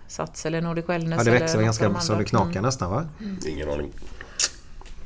[0.09, 1.19] Sats eller Nordic Wellness.
[1.19, 2.63] Ja, det eller växer av ganska de så det knakar Mm.
[2.63, 3.05] nästan va?
[3.49, 3.93] Ingen aning.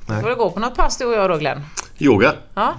[0.07, 0.23] Nej.
[0.23, 1.61] Får du gå på något pass du och jag då Glenn?
[1.99, 2.33] Yoga?
[2.55, 2.75] Ja.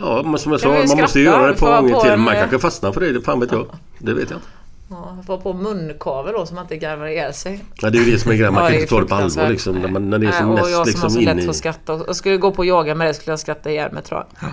[0.00, 1.18] Ja, men som jag sa, man måste skratta?
[1.18, 2.10] göra det på ha gånger till.
[2.10, 3.66] en, Man eh, kanske fastnar för det, det fan vet jag.
[3.98, 4.48] Det vet jag inte.
[4.90, 7.64] Ja, få på munkavel då så man inte garvar ihjäl sig.
[7.74, 8.54] Ja, det är ju det som är grejen.
[8.54, 9.74] Man Ja, kan är inte ta det på allvar liksom.
[9.78, 11.44] När, man, när det är Nej, som och mest jag som liksom har så lätt
[11.44, 11.92] för att skratta.
[11.92, 14.50] Och skulle jag gå på yoga med det skulle jag skratta ihjäl mig tror jag.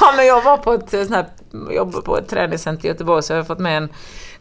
[0.00, 1.26] ja men jag var på ett sånt här,
[1.74, 3.88] jobbade på ett träningscenter i Göteborg så jag har fått med en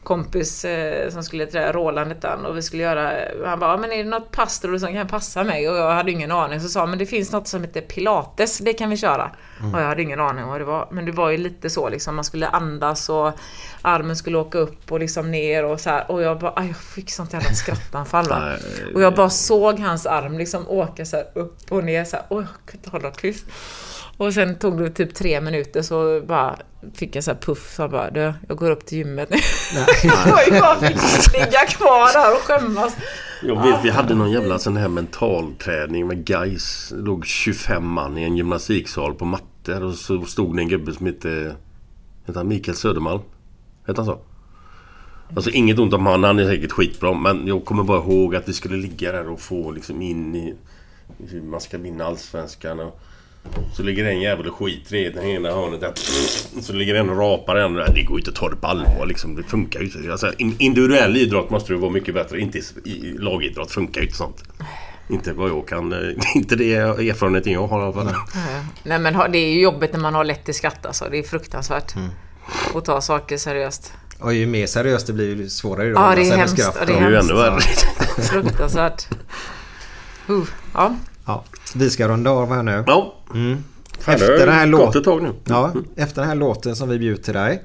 [0.07, 3.11] kompis eh, som skulle träna Roland hette han och vi skulle göra,
[3.45, 5.69] han bara, "Ja, men är det något du som kan passa mig?
[5.69, 6.61] Och jag hade ingen aning.
[6.61, 9.31] Så sa han, men det finns något som heter pilates, det kan vi köra.
[9.73, 10.87] Och jag hade ingen aning vad det var.
[10.91, 13.31] Men det var ju lite så liksom, man skulle andas och
[13.81, 16.11] armen skulle åka upp och liksom ner och så här.
[16.11, 18.51] Och jag bara, jag fick sånt jävla skrattanfall va.
[18.95, 22.25] Och jag bara såg hans arm liksom åka så upp och ner så här.
[22.29, 23.45] Oj, jag kan inte hålla tyst.
[24.17, 26.59] Och sen tog det typ tre minuter så bara
[26.93, 27.73] fick jag så här puff.
[27.75, 29.37] Så jag bara, du, jag går upp till gymmet nu.
[30.31, 32.97] och jag fick ligga kvar där och skämmas.
[33.43, 36.89] Jag vet, vi hade någon jävla sån här mentalträning med guys.
[36.89, 40.93] Det låg 25 man i en gymnastiksal på mattor och så stod det en gubbe
[40.93, 41.55] som hette...
[42.25, 43.21] Hette han Mikael Södermalm?
[43.87, 44.19] Hette han så?
[45.35, 48.49] Alltså inget ont om han, han är säkert skitbra men jag kommer bara ihåg att
[48.49, 50.55] vi skulle ligga där och få liksom in i...
[51.29, 52.99] hur Man ska vinna Allsvenskan och...
[53.75, 55.91] Så ligger en jävel och skiter i det ena hörnet där.
[56.61, 57.87] Så ligger en och rapar i det andra.
[57.87, 59.35] Det går ju inte att ta det på allvar liksom.
[59.35, 60.11] Det funkar ju inte.
[60.11, 62.39] Alltså, in- individuell idrott måste du vara mycket bättre.
[62.39, 64.43] Inte i, lagidrott funkar ju inte sånt.
[65.09, 65.93] Inte vad jag kan...
[65.93, 65.99] eh,
[66.35, 68.15] Inte det erfarenheten jag har i alla fall.
[68.83, 71.05] Nej men det är ju jobbigt när man har lätt till skratt alltså.
[71.11, 71.93] Det är fruktansvärt.
[72.75, 73.93] Att ta saker seriöst.
[74.19, 76.57] Och ju mer seriöst det blir ju svårare att Ja, det är hemskt.
[76.87, 77.59] det är ju ännu värre.
[78.31, 79.07] Fruktansvärt.
[80.29, 80.43] Uh,
[80.73, 80.95] ja.
[81.27, 81.43] Ja,
[81.75, 82.83] vi ska runda av här nu.
[82.87, 83.13] Ja.
[84.07, 85.33] Efter den här tag nu.
[85.45, 87.63] Ja, efter den här låten som vi bjuder till dig.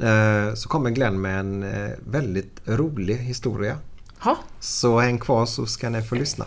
[0.00, 3.76] eh, Så kommer Glenn med en eh, väldigt rolig historia.
[4.18, 4.36] Ha.
[4.60, 6.44] Så häng kvar så ska ni få lyssna.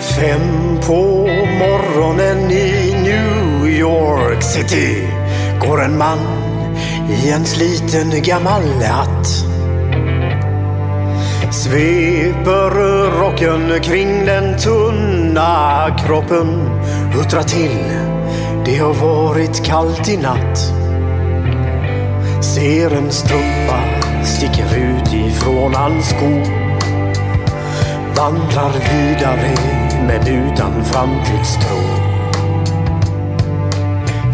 [0.00, 1.26] Fem på
[1.58, 2.91] morgonen i
[3.82, 5.06] York City
[5.60, 6.18] går en man
[7.10, 9.26] i en sliten gammal hatt.
[11.50, 12.70] Sveper
[13.20, 16.70] rocken kring den tunna kroppen,
[17.14, 17.78] huttrar till,
[18.64, 20.58] det har varit kallt i natt.
[22.40, 23.80] Ser en strumpa
[24.24, 26.32] sticker ut ifrån hans sko.
[28.16, 29.54] Vandrar vidare
[30.06, 32.11] men utan framtidstro.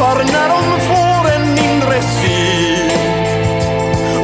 [0.00, 2.90] Krampar när de får en mindre syn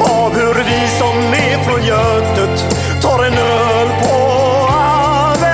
[0.01, 2.65] av hur vi som är från Götet
[3.01, 4.15] tar en öl på
[4.69, 5.53] Avenyn.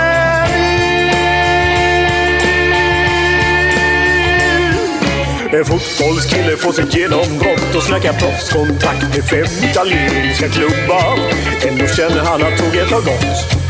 [5.51, 11.19] En fotbollskille får sitt genombrott och snackar proffskontrakt med fem italienska klubbar.
[11.67, 13.62] Ändå känner han att tåget har gått.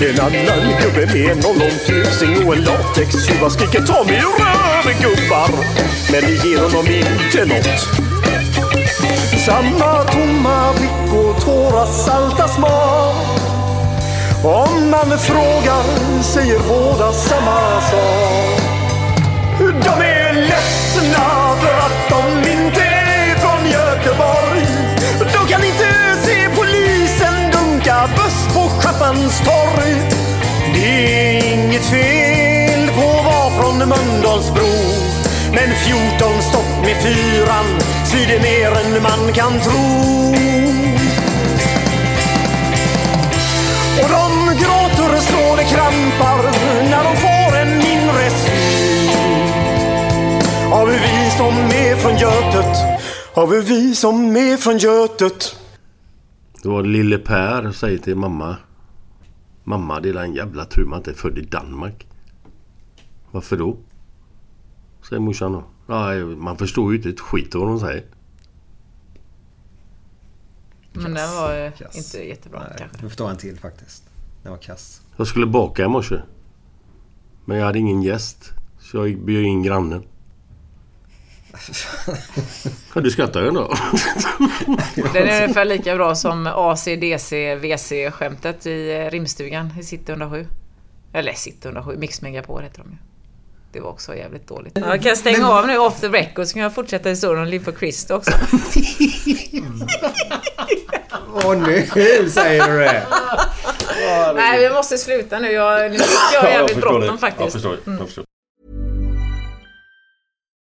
[0.00, 5.50] En annan gubbe med en ollontusing och en latextjuva skriker ta mig ur röven gubbar.
[6.12, 7.80] Men det ger honom inte nåt.
[9.46, 13.40] Samma tomma blick och tårar salta smak.
[14.44, 18.60] Om man frågar säger båda samma sak.
[19.58, 24.66] De är ledsna för att de inte är från Göteborg.
[25.18, 25.88] De kan inte
[26.24, 28.47] se polisen dunka buss
[28.98, 29.04] på
[29.44, 29.94] torg.
[30.74, 30.88] Det
[31.28, 34.72] är inget fel på att vara från Mölndalsbro.
[35.52, 37.66] Men 14 stopp med fyran
[38.04, 40.08] svider mer än man kan tro.
[44.00, 46.42] Och de gråter så det krampar
[46.90, 49.10] när de får en mindre syn.
[50.72, 52.76] Av vi som är från Götet,
[53.34, 55.56] av vi som är från Götet.
[56.62, 58.56] Det var lille Per säger till mamma.
[59.68, 62.06] Mamma, det är en jävla tur man inte är född i Danmark.
[63.30, 63.76] Varför då?
[65.08, 65.64] Säger morsan då.
[65.86, 68.04] Nej, man förstår ju inte ett skit vad de säger.
[70.92, 71.96] Men den var ju Kass.
[71.96, 73.02] inte jättebra Nej, kanske.
[73.02, 74.04] nu förstår en till faktiskt.
[74.42, 75.02] Den var kass.
[75.16, 76.20] Jag skulle baka i morse.
[77.44, 78.52] Men jag hade ingen gäst.
[78.78, 80.02] Så jag bjöd in grannen.
[82.94, 83.74] Ja, du skrattar ju ändå.
[85.12, 90.46] Den är ungefär lika bra som ACDC WC skämtet i eh, rimstugan i City 107.
[91.12, 92.96] Eller City 107, Mix Megapol heter de ju.
[93.72, 94.78] Det var också jävligt dåligt.
[94.78, 97.64] Jag kan stänga av nu off the record så kan jag fortsätta historien om Live
[97.64, 98.30] for Christ också.
[101.44, 101.86] Åh nu
[102.30, 103.06] säger du det!
[104.34, 105.52] Nej, vi måste sluta nu.
[105.52, 105.98] Jag, nu
[106.32, 107.40] jag har jävligt bråttom faktiskt.
[107.44, 107.78] Jag förstår.
[107.84, 108.24] Jag förstår.